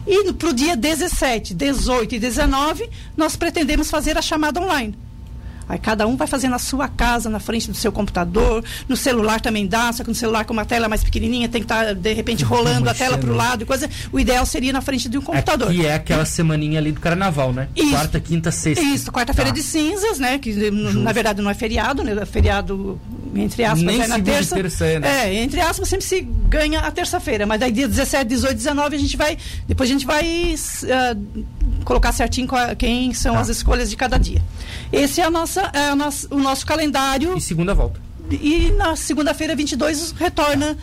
E 0.07 0.33
para 0.35 0.49
o 0.51 0.53
dia 0.53 0.77
17, 0.77 1.55
18 1.55 2.15
e 2.15 2.19
19, 2.19 2.89
nós 3.17 3.37
pretendemos 3.37 3.91
fazer 3.91 4.19
a 4.19 4.23
chamada 4.23 4.61
online. 4.61 4.95
Aí 5.69 5.79
cada 5.79 6.07
um 6.07 6.17
vai 6.17 6.27
fazer 6.27 6.49
na 6.49 6.59
sua 6.59 6.89
casa, 6.89 7.31
na 7.31 7.41
frente 7.41 7.71
do 7.71 7.77
seu 7.77 7.91
computador. 7.91 8.65
No 8.89 8.97
celular 8.97 9.41
também 9.41 9.67
dá, 9.67 9.93
só 9.93 10.03
que 10.03 10.09
no 10.09 10.15
celular 10.15 10.45
com 10.45 10.53
uma 10.53 10.65
tela 10.65 10.89
mais 10.89 11.03
pequenininha 11.03 11.49
tem 11.49 11.61
que 11.61 11.65
estar, 11.65 11.87
tá, 11.87 11.93
de 11.93 12.13
repente, 12.13 12.45
rolando 12.45 12.89
a 12.89 12.95
tela 12.95 13.17
para 13.19 13.31
o 13.31 13.35
lado 13.35 13.63
e 13.63 13.67
coisa. 13.67 13.89
O 14.13 14.21
ideal 14.21 14.45
seria 14.47 14.73
na 14.73 14.81
frente 14.81 15.09
de 15.09 15.19
um 15.19 15.23
computador. 15.23 15.73
Que 15.73 15.87
é 15.87 15.95
aquela 15.95 16.25
semaninha 16.25 16.79
ali 16.79 16.93
do 16.93 17.01
carnaval, 17.01 17.53
né? 17.53 17.69
Isso. 17.75 17.91
Quarta, 17.91 18.21
quinta, 18.21 18.51
sexta. 18.51 18.85
Isso, 18.85 19.11
quarta-feira 19.11 19.51
tá. 19.51 19.57
de 19.57 19.63
cinzas, 19.63 20.19
né? 20.19 20.39
Que 20.39 20.53
Justo. 20.53 20.99
na 21.01 21.13
verdade 21.13 21.41
não 21.41 21.51
é 21.51 21.55
feriado, 21.55 22.03
né? 22.03 22.15
É 22.21 22.27
feriado, 22.27 23.01
entre 23.35 23.65
aspas, 23.65 23.83
Nem 23.83 24.03
é 24.03 24.07
na 24.07 24.21
terça. 24.21 24.57
terça 24.57 24.87
é, 24.87 25.01
né? 25.01 25.29
é, 25.29 25.43
entre 25.43 25.61
aspas, 25.61 25.89
sempre 25.89 26.07
se 26.07 26.21
ganha 26.21 26.81
a 26.81 26.91
terça-feira. 26.91 27.47
Mas 27.47 27.61
daí 27.61 27.73
dia 27.73 27.89
17, 27.89 28.25
18, 28.25 28.55
19 28.55 28.97
a 28.97 28.99
gente 28.99 29.17
vai. 29.17 29.39
Depois 29.67 29.89
a 29.89 29.93
gente 29.93 30.07
vai 30.07 30.55
uh, 30.55 31.45
colocar 31.85 32.13
certinho 32.13 32.49
quem 32.79 33.13
são 33.13 33.35
tá. 33.35 33.41
as 33.41 33.49
escolhas 33.49 33.91
de 33.91 33.97
cada 33.97 34.19
dia. 34.19 34.43
Esse 34.93 35.21
é, 35.21 35.25
a 35.25 35.31
nossa, 35.31 35.54
é 35.73 35.89
a 35.91 35.97
nossa, 35.97 36.27
o 36.35 36.39
nosso 36.39 36.67
calendário. 36.67 37.37
E 37.37 37.41
segunda 37.41 37.75
volta. 37.75 38.01
E 38.31 38.71
na 38.73 38.97
segunda-feira, 38.97 39.55
22, 39.55 40.13
retorna 40.13 40.77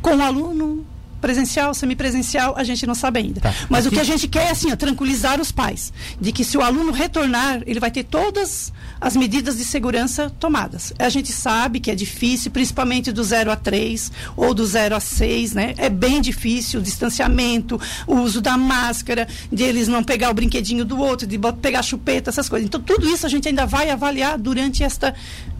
com 0.00 0.16
o 0.16 0.22
aluno 0.22 0.86
presencial, 1.26 1.74
semipresencial, 1.74 2.54
a 2.56 2.62
gente 2.62 2.86
não 2.86 2.94
sabe 2.94 3.18
ainda. 3.18 3.40
Tá. 3.40 3.52
Mas 3.68 3.84
Aqui... 3.84 3.88
o 3.88 3.98
que 3.98 4.00
a 4.00 4.04
gente 4.04 4.28
quer 4.28 4.46
é 4.46 4.50
assim, 4.52 4.70
ó, 4.70 4.76
tranquilizar 4.76 5.40
os 5.40 5.50
pais 5.50 5.92
de 6.20 6.30
que 6.30 6.44
se 6.44 6.56
o 6.56 6.62
aluno 6.62 6.92
retornar, 6.92 7.62
ele 7.66 7.80
vai 7.80 7.90
ter 7.90 8.04
todas 8.04 8.72
as 9.00 9.16
medidas 9.16 9.56
de 9.56 9.64
segurança 9.64 10.30
tomadas. 10.38 10.92
A 10.96 11.08
gente 11.08 11.32
sabe 11.32 11.80
que 11.80 11.90
é 11.90 11.96
difícil, 11.96 12.52
principalmente 12.52 13.10
do 13.10 13.24
0 13.24 13.50
a 13.50 13.56
3 13.56 14.12
ou 14.36 14.54
do 14.54 14.64
0 14.64 14.94
a 14.94 15.00
6, 15.00 15.52
né? 15.52 15.74
É 15.78 15.88
bem 15.88 16.20
difícil 16.20 16.78
o 16.78 16.82
distanciamento, 16.82 17.80
o 18.06 18.14
uso 18.20 18.40
da 18.40 18.56
máscara, 18.56 19.26
de 19.50 19.64
eles 19.64 19.88
não 19.88 20.04
pegar 20.04 20.30
o 20.30 20.34
brinquedinho 20.34 20.84
do 20.84 20.96
outro, 20.96 21.26
de 21.26 21.40
pegar 21.60 21.82
chupeta, 21.82 22.30
essas 22.30 22.48
coisas. 22.48 22.66
Então, 22.66 22.80
tudo 22.80 23.08
isso 23.08 23.26
a 23.26 23.28
gente 23.28 23.48
ainda 23.48 23.66
vai 23.66 23.90
avaliar 23.90 24.38
durante 24.38 24.84
esta, 24.84 25.12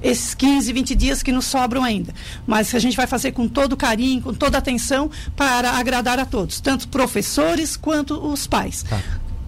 esses 0.02 0.34
15, 0.34 0.72
20 0.72 0.94
dias 0.94 1.22
que 1.22 1.32
nos 1.32 1.46
sobram 1.46 1.82
ainda. 1.82 2.14
Mas 2.46 2.74
a 2.74 2.78
gente 2.78 2.96
vai 2.96 3.06
fazer 3.06 3.32
com 3.32 3.48
todo 3.48 3.76
carinho, 3.76 4.22
com 4.22 4.34
toda 4.34 4.58
atenção, 4.58 5.10
para 5.34 5.72
agradar 5.72 6.18
a 6.18 6.24
todos, 6.24 6.60
tanto 6.60 6.88
professores 6.88 7.76
quanto 7.76 8.14
os 8.14 8.46
pais. 8.46 8.84
Tá. 8.88 9.00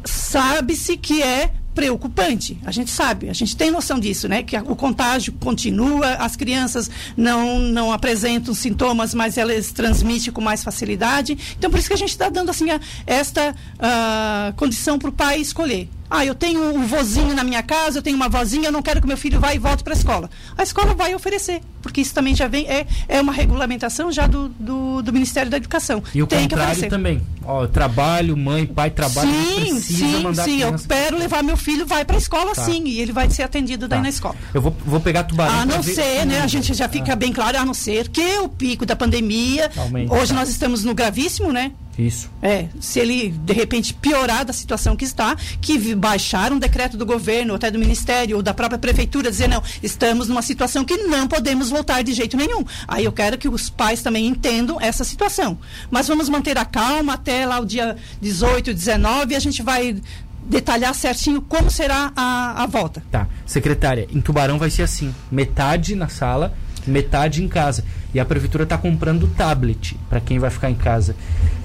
Sabe-se 0.05 0.97
que 0.97 1.23
é 1.23 1.53
preocupante. 1.79 2.59
A 2.65 2.73
gente 2.73 2.91
sabe, 2.91 3.29
a 3.29 3.33
gente 3.33 3.57
tem 3.57 3.71
noção 3.71 4.01
disso, 4.01 4.27
né? 4.27 4.43
Que 4.43 4.57
o 4.57 4.75
contágio 4.75 5.33
continua, 5.35 6.15
as 6.15 6.35
crianças 6.35 6.91
não, 7.17 7.61
não 7.61 7.93
apresentam 7.93 8.53
sintomas, 8.53 9.15
mas 9.15 9.39
elas 9.39 9.71
transmitem 9.71 10.33
com 10.33 10.41
mais 10.41 10.65
facilidade. 10.65 11.39
Então, 11.57 11.71
por 11.71 11.79
isso 11.79 11.87
que 11.87 11.95
a 11.95 11.99
gente 11.99 12.11
está 12.11 12.29
dando 12.29 12.51
assim 12.51 12.69
a, 12.69 12.81
esta 13.07 13.53
uh, 13.53 14.53
condição 14.57 14.99
para 14.99 15.09
o 15.09 15.13
pai 15.13 15.41
escolher. 15.41 15.89
Ah, 16.11 16.25
eu 16.25 16.35
tenho 16.35 16.75
um 16.75 16.87
vozinho 16.87 17.35
na 17.35 17.45
minha 17.45 17.63
casa, 17.63 17.99
eu 17.99 18.03
tenho 18.03 18.17
uma 18.17 18.29
vozinha, 18.29 18.69
eu 18.69 18.73
não 18.73 18.83
quero 18.83 19.01
que 19.01 19.07
meu 19.07 19.17
filho 19.17 19.39
vá 19.39 19.55
e 19.55 19.59
volte 19.59 19.85
para 19.85 19.93
a 19.93 19.97
escola. 19.97 20.31
A 20.57 20.63
escola 20.63 20.95
vai 20.95 21.15
oferecer, 21.15 21.61
porque 21.83 22.01
isso 22.01 22.15
também 22.15 22.35
já 22.35 22.49
vem, 22.49 22.67
é, 22.67 22.87
é 23.07 23.21
uma 23.21 23.33
regulamentação 23.33 24.11
já 24.11 24.27
do, 24.27 24.49
do, 24.49 25.03
do 25.03 25.13
Ministério 25.13 25.51
da 25.51 25.59
Educação. 25.59 26.03
E 26.15 26.23
o 26.23 26.27
Tem 26.27 26.49
contrário 26.49 26.89
também. 26.89 27.21
Ó, 27.45 27.67
trabalho, 27.67 28.37
mãe, 28.37 28.67
pai, 28.67 28.91
trabalho, 28.91 29.31
sim, 29.31 29.81
sim, 29.81 30.35
sim, 30.45 30.61
eu 30.61 30.75
quero 30.89 31.19
levar 31.19 31.43
meu 31.43 31.57
filho, 31.57 31.87
vai 31.87 32.05
para 32.05 32.17
a 32.17 32.19
escola 32.19 32.55
tá. 32.55 32.65
sim, 32.65 32.85
e 32.87 33.01
ele 33.01 33.13
vai 33.13 33.29
ser 33.31 33.43
atendido 33.43 33.87
daí 33.87 33.99
tá. 33.99 34.03
na 34.03 34.09
escola. 34.09 34.35
Eu 34.55 34.63
vou, 34.63 34.77
vou 34.85 35.01
pegar 35.01 35.25
tubarão. 35.25 35.61
A 35.61 35.67
não 35.67 35.83
ser, 35.83 36.27
né, 36.27 36.41
a 36.41 36.47
gente 36.47 36.73
já 36.75 36.89
fica 36.89 37.13
ah. 37.13 37.17
bem 37.17 37.33
claro, 37.33 37.59
a 37.59 37.65
não 37.65 37.75
ser 37.75 38.09
que 38.09 38.39
o 38.39 38.49
pico 38.49 38.87
da 38.87 38.97
pandemia, 38.97 39.71
Aumenta. 39.77 40.15
hoje 40.15 40.33
nós 40.33 40.49
estamos 40.49 40.85
no 40.85 40.95
gravíssimo, 40.95 41.53
né? 41.53 41.73
Isso. 41.99 42.31
É, 42.41 42.69
se 42.81 43.01
ele 43.01 43.31
de 43.31 43.53
repente 43.53 43.93
piorar 43.93 44.45
da 44.45 44.53
situação 44.53 44.95
que 44.95 45.05
está, 45.05 45.37
que 45.61 45.97
baixar 45.97 46.53
um 46.53 46.59
decreto 46.59 46.97
do 46.97 47.05
governo, 47.05 47.55
até 47.55 47.73
do 47.73 47.79
ministério, 47.79 48.37
ou 48.37 48.43
da 48.43 48.55
própria 48.55 48.79
prefeitura, 48.79 49.31
dizer, 49.31 49.49
não, 49.49 49.61
estamos 49.83 50.29
numa 50.29 50.41
situação 50.41 50.85
que 50.85 50.97
não 50.97 51.27
podemos 51.27 51.71
voltar 51.71 52.03
de 52.03 52.13
jeito 52.13 52.37
nenhum. 52.37 52.65
Aí 52.87 53.05
eu 53.05 53.11
quero 53.11 53.37
que 53.37 53.49
os 53.49 53.69
pais 53.69 54.01
também 54.01 54.29
entendam 54.29 54.81
essa 54.81 55.03
situação. 55.03 55.59
Mas 55.91 56.07
vamos 56.07 56.29
manter 56.29 56.57
a 56.57 56.65
calma 56.65 57.15
até 57.15 57.45
lá 57.45 57.59
o 57.59 57.67
dia 57.67 57.97
18, 58.21 58.73
19, 58.73 59.33
e 59.33 59.37
a 59.37 59.41
gente 59.41 59.61
vai 59.61 59.97
detalhar 60.45 60.95
certinho 60.95 61.43
como 61.43 61.69
será 61.71 62.13
a, 62.15 62.63
a 62.63 62.67
volta. 62.67 63.03
Tá. 63.11 63.27
Secretária, 63.45 64.07
em 64.11 64.21
Tubarão 64.21 64.59
vai 64.59 64.71
ser 64.71 64.83
assim: 64.83 65.13
metade 65.31 65.97
na 65.97 66.09
sala, 66.09 66.55
metade 66.89 67.43
em 67.43 67.49
casa. 67.49 67.85
E 68.13 68.21
a 68.21 68.25
prefeitura 68.25 68.65
está 68.65 68.79
comprando 68.79 69.29
tablet 69.37 69.97
para 70.09 70.21
quem 70.21 70.39
vai 70.39 70.51
ficar 70.51 70.71
em 70.71 70.75
casa. 70.75 71.15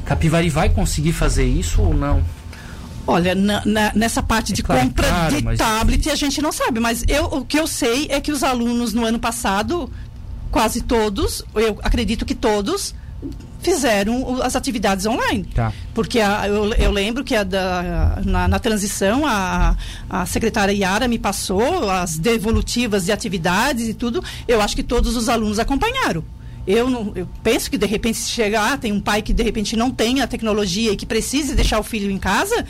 Capivari 0.05 0.49
vai 0.49 0.69
conseguir 0.69 1.13
fazer 1.13 1.45
isso 1.45 1.81
ou 1.81 1.93
não? 1.93 2.23
Olha, 3.05 3.36
na, 3.36 3.65
na, 3.65 3.91
nessa 3.93 4.23
parte 4.23 4.53
é 4.53 4.55
de 4.55 4.63
claro, 4.63 4.81
compra 4.81 5.07
claro, 5.07 5.36
de 5.36 5.43
mas... 5.43 5.57
tablet 5.57 6.09
a 6.09 6.15
gente 6.15 6.41
não 6.41 6.51
sabe, 6.51 6.79
mas 6.79 7.03
eu, 7.07 7.25
o 7.25 7.45
que 7.45 7.59
eu 7.59 7.67
sei 7.67 8.07
é 8.09 8.21
que 8.21 8.31
os 8.31 8.43
alunos 8.43 8.93
no 8.93 9.05
ano 9.05 9.19
passado, 9.19 9.91
quase 10.49 10.81
todos, 10.81 11.43
eu 11.53 11.77
acredito 11.83 12.25
que 12.25 12.33
todos, 12.33 12.95
fizeram 13.63 14.41
as 14.41 14.56
atividades 14.56 15.06
online. 15.06 15.45
Tá. 15.45 15.73
Porque 15.93 16.19
a, 16.19 16.47
eu, 16.47 16.73
eu, 16.73 16.91
lembro 16.91 17.23
que 17.23 17.36
a 17.36 17.43
da, 17.43 18.21
na, 18.26 18.47
na, 18.47 18.60
transição 18.60 19.26
a, 19.26 19.76
a 20.10 20.26
secretária 20.26 20.73
Yara 20.73 21.08
me 21.08 21.17
passou 21.17 21.89
as 21.89 22.17
devolutivas 22.17 23.06
de 23.06 23.12
atividades 23.12 23.88
e 23.88 23.93
tudo. 23.93 24.23
Eu 24.47 24.62
acho 24.62 24.76
que 24.76 24.84
todos 24.84 25.15
os 25.15 25.30
alunos 25.30 25.60
acompanharam. 25.60 26.23
Eu, 26.65 26.89
não, 26.89 27.12
eu 27.15 27.28
penso 27.43 27.69
que 27.69 27.78
de 27.78 27.86
repente 27.86 28.17
se 28.17 28.30
chegar, 28.30 28.78
tem 28.78 28.91
um 28.91 29.02
pai 29.02 29.21
que 29.21 29.34
de 29.34 29.43
repente 29.43 29.76
não 29.76 29.91
tem 29.91 30.21
a 30.21 30.28
tecnologia 30.28 30.93
e 30.93 30.95
que 30.95 31.06
precise 31.06 31.56
deixar 31.56 31.80
o 31.80 31.84
filho 31.84 32.10
em 32.10 32.17
casa, 32.17 32.65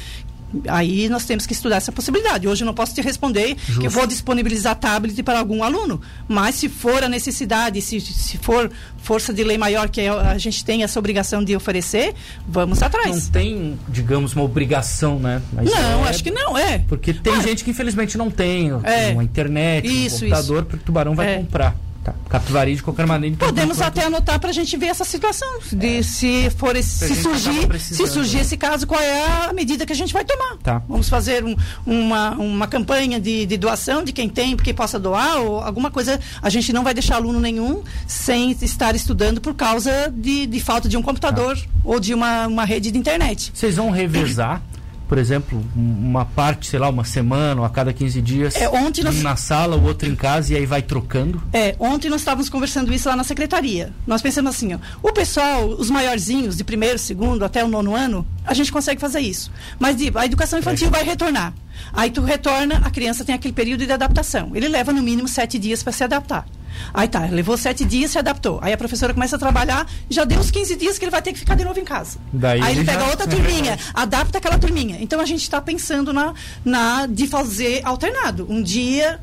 aí 0.67 1.09
nós 1.09 1.25
temos 1.25 1.45
que 1.45 1.53
estudar 1.53 1.77
essa 1.77 1.91
possibilidade. 1.91 2.47
Hoje 2.47 2.63
eu 2.63 2.65
não 2.65 2.73
posso 2.73 2.93
te 2.93 3.01
responder 3.01 3.55
Justo. 3.57 3.81
que 3.81 3.87
eu 3.87 3.91
vou 3.91 4.05
disponibilizar 4.05 4.75
tablet 4.75 5.21
para 5.23 5.39
algum 5.39 5.63
aluno, 5.63 6.01
mas 6.27 6.55
se 6.55 6.69
for 6.69 7.03
a 7.03 7.09
necessidade, 7.09 7.81
se, 7.81 7.99
se 7.99 8.37
for 8.37 8.71
força 8.97 9.33
de 9.33 9.43
lei 9.43 9.57
maior 9.57 9.89
que 9.89 10.01
a 10.01 10.37
gente 10.37 10.63
tem 10.63 10.83
essa 10.83 10.97
obrigação 10.97 11.43
de 11.43 11.55
oferecer, 11.55 12.13
vamos 12.47 12.81
atrás. 12.81 13.25
Não 13.25 13.31
tem, 13.31 13.79
digamos, 13.89 14.33
uma 14.33 14.45
obrigação, 14.45 15.19
né? 15.19 15.41
Mas 15.51 15.69
não, 15.69 16.05
é, 16.05 16.09
acho 16.09 16.23
que 16.23 16.31
não, 16.31 16.57
é. 16.57 16.79
Porque 16.87 17.13
tem 17.13 17.33
ah, 17.33 17.41
gente 17.41 17.63
que 17.63 17.71
infelizmente 17.71 18.17
não 18.17 18.31
tem 18.31 18.71
é, 18.83 19.11
uma 19.11 19.23
internet, 19.23 19.87
isso, 19.87 20.17
um 20.25 20.29
computador, 20.29 20.57
isso. 20.57 20.65
porque 20.65 20.83
o 20.83 20.85
tubarão 20.85 21.15
vai 21.15 21.33
é. 21.33 21.37
comprar. 21.37 21.75
Tá. 22.03 22.13
Capivari 22.29 22.75
de 22.75 22.83
qualquer 22.83 23.07
maneira. 23.07 23.33
Então, 23.35 23.47
Podemos 23.47 23.79
até 23.79 24.05
anotar 24.05 24.37
para 24.37 24.49
a 24.49 24.53
gente 24.53 24.75
ver 24.75 24.87
essa 24.87 25.05
situação. 25.05 25.47
De 25.71 25.99
é. 25.99 26.03
se 26.03 26.49
for 26.57 26.75
esse, 26.75 27.07
se 27.07 27.21
surgir, 27.21 27.79
se 27.79 28.07
surgir 28.07 28.39
esse 28.39 28.57
caso, 28.57 28.85
qual 28.85 28.99
é 28.99 29.47
a 29.47 29.53
medida 29.53 29.85
que 29.85 29.93
a 29.93 29.95
gente 29.95 30.11
vai 30.11 30.25
tomar. 30.25 30.57
Tá. 30.57 30.81
Vamos 30.87 31.07
fazer 31.07 31.45
um, 31.45 31.55
uma, 31.85 32.31
uma 32.31 32.67
campanha 32.67 33.21
de, 33.21 33.45
de 33.45 33.57
doação 33.57 34.03
de 34.03 34.11
quem 34.11 34.27
tem, 34.27 34.55
porque 34.55 34.73
possa 34.73 34.99
doar, 34.99 35.37
ou 35.37 35.61
alguma 35.61 35.89
coisa. 35.89 36.19
A 36.41 36.49
gente 36.49 36.73
não 36.73 36.83
vai 36.83 36.93
deixar 36.93 37.15
aluno 37.15 37.39
nenhum 37.39 37.83
sem 38.05 38.51
estar 38.51 38.95
estudando 38.95 39.39
por 39.39 39.53
causa 39.53 40.13
de, 40.13 40.45
de 40.45 40.59
falta 40.59 40.89
de 40.89 40.97
um 40.97 41.01
computador 41.01 41.57
tá. 41.57 41.63
ou 41.85 42.01
de 42.01 42.13
uma, 42.13 42.47
uma 42.47 42.65
rede 42.65 42.91
de 42.91 42.97
internet. 42.97 43.51
Vocês 43.53 43.77
vão 43.77 43.89
revezar 43.89 44.61
por 45.07 45.17
exemplo, 45.17 45.63
uma 45.75 46.25
parte, 46.25 46.67
sei 46.67 46.79
lá, 46.79 46.89
uma 46.89 47.03
semana 47.03 47.61
ou 47.61 47.65
a 47.65 47.69
cada 47.69 47.93
15 47.93 48.21
dias, 48.21 48.55
é, 48.55 48.69
ontem 48.69 49.03
nós... 49.03 49.17
um 49.17 49.21
na 49.21 49.35
sala, 49.35 49.75
o 49.75 49.83
outro 49.83 50.09
em 50.09 50.15
casa 50.15 50.53
e 50.53 50.55
aí 50.55 50.65
vai 50.65 50.81
trocando? 50.81 51.41
É, 51.51 51.75
ontem 51.79 52.09
nós 52.09 52.21
estávamos 52.21 52.49
conversando 52.49 52.93
isso 52.93 53.07
lá 53.07 53.15
na 53.15 53.23
secretaria. 53.23 53.91
Nós 54.07 54.21
pensamos 54.21 54.55
assim, 54.55 54.73
ó, 54.73 54.77
o 55.01 55.11
pessoal, 55.11 55.67
os 55.67 55.89
maiorzinhos, 55.89 56.57
de 56.57 56.63
primeiro, 56.63 56.97
segundo, 56.97 57.43
até 57.43 57.63
o 57.63 57.67
nono 57.67 57.95
ano, 57.95 58.25
a 58.45 58.53
gente 58.53 58.71
consegue 58.71 58.99
fazer 58.99 59.19
isso. 59.19 59.51
Mas 59.79 59.97
a 60.15 60.25
educação 60.25 60.59
infantil 60.59 60.89
vai 60.89 61.03
retornar. 61.03 61.53
Aí 61.91 62.09
tu 62.09 62.21
retorna, 62.21 62.81
a 62.83 62.89
criança 62.89 63.23
tem 63.23 63.35
aquele 63.35 63.53
período 63.53 63.85
de 63.85 63.91
adaptação. 63.91 64.51
Ele 64.53 64.67
leva 64.67 64.91
no 64.91 65.01
mínimo 65.01 65.27
sete 65.27 65.59
dias 65.59 65.83
para 65.83 65.93
se 65.93 66.03
adaptar. 66.03 66.45
Aí 66.93 67.07
tá, 67.07 67.25
levou 67.25 67.57
sete 67.57 67.85
dias, 67.85 68.11
se 68.11 68.19
adaptou. 68.19 68.59
Aí 68.61 68.73
a 68.73 68.77
professora 68.77 69.13
começa 69.13 69.35
a 69.35 69.39
trabalhar, 69.39 69.87
já 70.09 70.23
deu 70.23 70.39
os 70.39 70.49
15 70.49 70.75
dias 70.75 70.97
que 70.97 71.05
ele 71.05 71.11
vai 71.11 71.21
ter 71.21 71.33
que 71.33 71.39
ficar 71.39 71.55
de 71.55 71.63
novo 71.63 71.79
em 71.79 71.83
casa. 71.83 72.17
Daí 72.31 72.61
Aí 72.61 72.73
ele 72.73 72.85
já... 72.85 72.93
pega 72.93 73.09
outra 73.09 73.27
turminha, 73.29 73.77
adapta 73.93 74.37
aquela 74.37 74.57
turminha. 74.57 74.97
Então 74.99 75.19
a 75.19 75.25
gente 75.25 75.41
está 75.41 75.61
pensando 75.61 76.11
na, 76.11 76.33
na 76.63 77.05
de 77.05 77.27
fazer 77.27 77.81
alternado. 77.83 78.47
Um 78.49 78.61
dia 78.61 79.19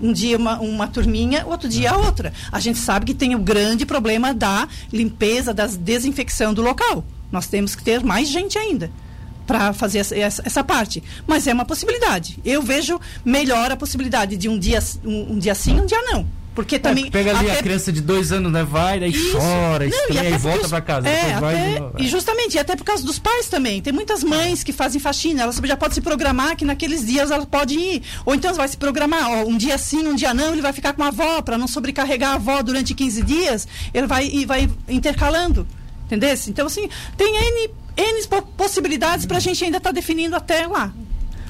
um 0.00 0.12
dia 0.12 0.36
uma, 0.36 0.60
uma 0.60 0.86
turminha, 0.86 1.44
outro 1.44 1.68
dia 1.68 1.90
a 1.90 1.96
outra. 1.96 2.32
A 2.52 2.60
gente 2.60 2.78
sabe 2.78 3.06
que 3.06 3.14
tem 3.14 3.34
o 3.34 3.38
grande 3.40 3.84
problema 3.84 4.32
da 4.32 4.68
limpeza, 4.92 5.52
da 5.52 5.66
desinfecção 5.66 6.54
do 6.54 6.62
local. 6.62 7.04
Nós 7.32 7.48
temos 7.48 7.74
que 7.74 7.82
ter 7.82 8.04
mais 8.04 8.28
gente 8.28 8.56
ainda 8.56 8.90
para 9.48 9.72
fazer 9.72 10.00
essa, 10.00 10.14
essa, 10.14 10.62
parte. 10.62 11.02
Mas 11.26 11.46
é 11.46 11.54
uma 11.54 11.64
possibilidade. 11.64 12.38
Eu 12.44 12.60
vejo 12.60 13.00
melhor 13.24 13.72
a 13.72 13.76
possibilidade 13.76 14.36
de 14.36 14.46
um 14.46 14.58
dia, 14.58 14.78
um, 15.02 15.32
um 15.32 15.38
dia 15.38 15.54
sim, 15.54 15.80
um 15.80 15.86
dia 15.86 16.00
não. 16.02 16.26
Porque 16.54 16.74
é, 16.74 16.78
também. 16.78 17.06
É, 17.06 17.10
pega 17.10 17.30
ali 17.30 17.48
até... 17.48 17.60
a 17.60 17.62
criança 17.62 17.90
de 17.90 18.02
dois 18.02 18.30
anos, 18.30 18.52
né? 18.52 18.62
Vai, 18.62 19.00
daí 19.00 19.10
Isso. 19.10 19.38
chora, 19.38 19.86
não, 19.86 19.96
estranha, 19.96 20.30
e, 20.30 20.34
e 20.34 20.38
volta 20.38 20.64
os... 20.64 20.68
para 20.68 20.80
casa. 20.82 21.08
É, 21.08 21.34
até... 21.34 21.82
E 21.98 22.06
justamente, 22.08 22.56
e 22.56 22.58
até 22.58 22.76
por 22.76 22.84
causa 22.84 23.06
dos 23.06 23.18
pais 23.18 23.48
também. 23.48 23.80
Tem 23.80 23.92
muitas 23.92 24.22
mães 24.22 24.62
que 24.62 24.72
fazem 24.72 25.00
faxina, 25.00 25.44
ela 25.44 25.52
já 25.52 25.76
pode 25.76 25.94
se 25.94 26.02
programar 26.02 26.56
que 26.56 26.64
naqueles 26.64 27.06
dias 27.06 27.30
ela 27.30 27.46
pode 27.46 27.74
ir. 27.74 28.02
Ou 28.26 28.34
então 28.34 28.52
vai 28.54 28.68
se 28.68 28.76
programar, 28.76 29.30
ó, 29.30 29.44
um 29.44 29.56
dia 29.56 29.78
sim, 29.78 30.06
um 30.06 30.14
dia 30.14 30.34
não, 30.34 30.52
ele 30.52 30.60
vai 30.60 30.74
ficar 30.74 30.92
com 30.92 31.02
a 31.02 31.08
avó, 31.08 31.40
para 31.40 31.56
não 31.56 31.68
sobrecarregar 31.68 32.32
a 32.32 32.34
avó 32.34 32.60
durante 32.60 32.92
15 32.92 33.22
dias, 33.22 33.68
ele 33.94 34.06
vai 34.06 34.26
e 34.26 34.44
vai 34.44 34.68
intercalando. 34.88 35.66
Entendeu? 36.06 36.34
Então, 36.48 36.66
assim, 36.66 36.88
tem 37.16 37.36
N, 37.36 37.70
N 37.98 38.26
possibilidades 38.56 39.26
para 39.26 39.38
a 39.38 39.40
gente 39.40 39.64
ainda 39.64 39.78
estar 39.78 39.90
tá 39.90 39.94
definindo 39.94 40.36
até 40.36 40.66
lá. 40.66 40.92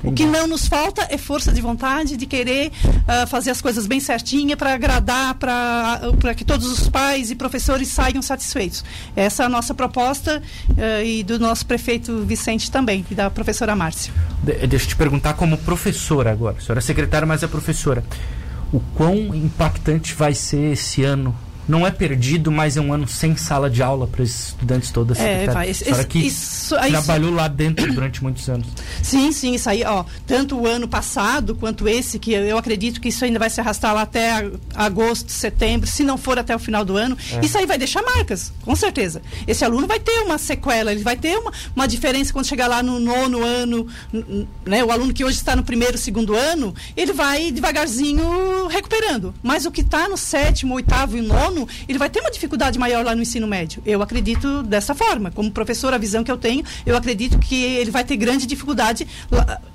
O 0.03 0.13
que 0.13 0.25
não 0.25 0.47
nos 0.47 0.69
falta 0.69 1.07
é 1.11 1.19
força 1.19 1.53
de 1.53 1.61
vontade 1.61 2.17
de 2.17 2.25
querer 2.25 2.71
uh, 2.87 3.27
fazer 3.27 3.51
as 3.51 3.61
coisas 3.61 3.87
bem 3.87 3.99
certinha 3.99 4.57
para 4.57 4.73
agradar, 4.73 5.35
para 5.35 6.35
que 6.37 6.45
todos 6.45 6.71
os 6.71 6.89
pais 6.89 7.31
e 7.31 7.35
professores 7.35 7.89
saiam 7.89 8.23
satisfeitos. 8.23 8.85
Essa 9.17 9.43
é 9.43 9.47
a 9.47 9.49
nossa 9.49 9.75
proposta 9.75 10.41
uh, 10.71 11.05
e 11.05 11.25
do 11.25 11.39
nosso 11.39 11.67
prefeito 11.67 12.25
Vicente 12.25 12.71
também, 12.71 13.05
e 13.11 13.15
da 13.15 13.29
professora 13.29 13.75
Márcia. 13.75 14.13
De, 14.43 14.67
deixa 14.67 14.85
eu 14.85 14.91
te 14.91 14.97
perguntar 14.97 15.35
como 15.35 15.59
professora 15.59 16.31
agora. 16.31 16.57
A 16.59 16.61
senhora 16.61 16.79
é 16.79 16.83
secretária, 16.83 17.27
mas 17.27 17.43
é 17.43 17.49
professora. 17.49 18.05
O 18.73 18.81
quão 18.95 19.35
impactante 19.35 20.15
vai 20.15 20.35
ser 20.35 20.73
esse 20.73 21.03
ano 21.03 21.35
não 21.69 21.87
é 21.87 21.91
perdido, 21.91 22.51
mas 22.51 22.77
é 22.77 22.81
um 22.81 22.93
ano 22.93 23.07
sem 23.07 23.37
sala 23.37 23.69
de 23.69 23.83
aula 23.83 24.07
para 24.07 24.23
os 24.23 24.49
estudantes 24.49 24.91
todos. 24.91 25.19
É, 25.19 25.47
vai. 25.47 25.71
Esse, 25.71 25.89
esse, 25.89 26.07
que 26.07 26.19
isso, 26.19 26.75
trabalhou 26.75 27.29
isso... 27.29 27.37
lá 27.37 27.49
dentro 27.49 27.93
durante 27.93 28.23
muitos 28.23 28.49
anos. 28.49 28.67
Sim, 29.03 29.31
sim, 29.33 29.55
isso 29.55 29.69
aí, 29.69 29.85
ó, 29.85 30.05
tanto 30.27 30.57
o 30.59 30.67
ano 30.67 30.89
passado 30.89 31.55
quanto 31.55 31.89
esse, 31.89 32.19
que 32.19 32.33
eu 32.33 32.57
acredito 32.57 33.01
que 33.01 33.09
isso 33.09 33.25
ainda 33.25 33.39
vai 33.39 33.51
se 33.51 33.61
arrastar 33.61 33.95
lá 33.95 34.03
até 34.03 34.51
agosto, 34.75 35.31
setembro, 35.31 35.89
se 35.89 36.03
não 36.03 36.17
for 36.17 36.39
até 36.39 36.55
o 36.55 36.59
final 36.59 36.85
do 36.85 36.97
ano, 36.97 37.17
é. 37.33 37.45
isso 37.45 37.59
aí 37.59 37.67
vai 37.67 37.79
deixar 37.79 38.03
marcas, 38.03 38.53
com 38.63 38.75
certeza. 38.75 39.21
Esse 39.47 39.65
aluno 39.65 39.87
vai 39.87 40.01
ter 40.01 40.21
uma 40.21 40.39
sequela, 40.39 40.93
ele 40.93 41.03
vai 41.03 41.17
ter 41.17 41.37
uma, 41.39 41.53
uma 41.75 41.87
diferença 41.87 42.33
quando 42.33 42.47
chegar 42.47 42.67
lá 42.67 42.83
no 42.83 42.99
nono 42.99 43.45
ano, 43.45 43.87
né? 44.65 44.85
O 44.85 44.91
aluno 44.91 45.13
que 45.13 45.25
hoje 45.25 45.37
está 45.37 45.55
no 45.55 45.63
primeiro, 45.63 45.99
segundo 45.99 46.35
ano, 46.35 46.75
ele 46.97 47.13
vai 47.13 47.51
devagarzinho 47.51 48.67
recuperando. 48.69 49.35
Mas 49.43 49.67
o 49.67 49.71
que 49.71 49.81
está 49.81 50.09
no 50.09 50.17
sétimo, 50.17 50.75
oitavo 50.75 51.17
e 51.17 51.23
nono, 51.23 51.58
ele 51.89 51.99
vai 51.99 52.11
ter 52.11 52.21
uma 52.21 52.31
dificuldade 52.31 52.79
maior 52.79 53.05
lá 53.05 53.15
no 53.15 53.23
ensino 53.23 53.47
médio. 53.47 53.83
Eu 53.87 54.03
acredito 54.03 54.63
dessa 54.63 54.95
forma. 54.95 55.31
Como 55.31 55.51
professor, 55.51 55.95
a 55.95 55.99
visão 55.99 56.23
que 56.23 56.31
eu 56.31 56.37
tenho, 56.37 56.63
eu 56.85 56.97
acredito 56.97 57.39
que 57.39 57.63
ele 57.63 57.91
vai 57.91 58.05
ter 58.05 58.17
grande 58.17 58.47
dificuldade. 58.47 59.07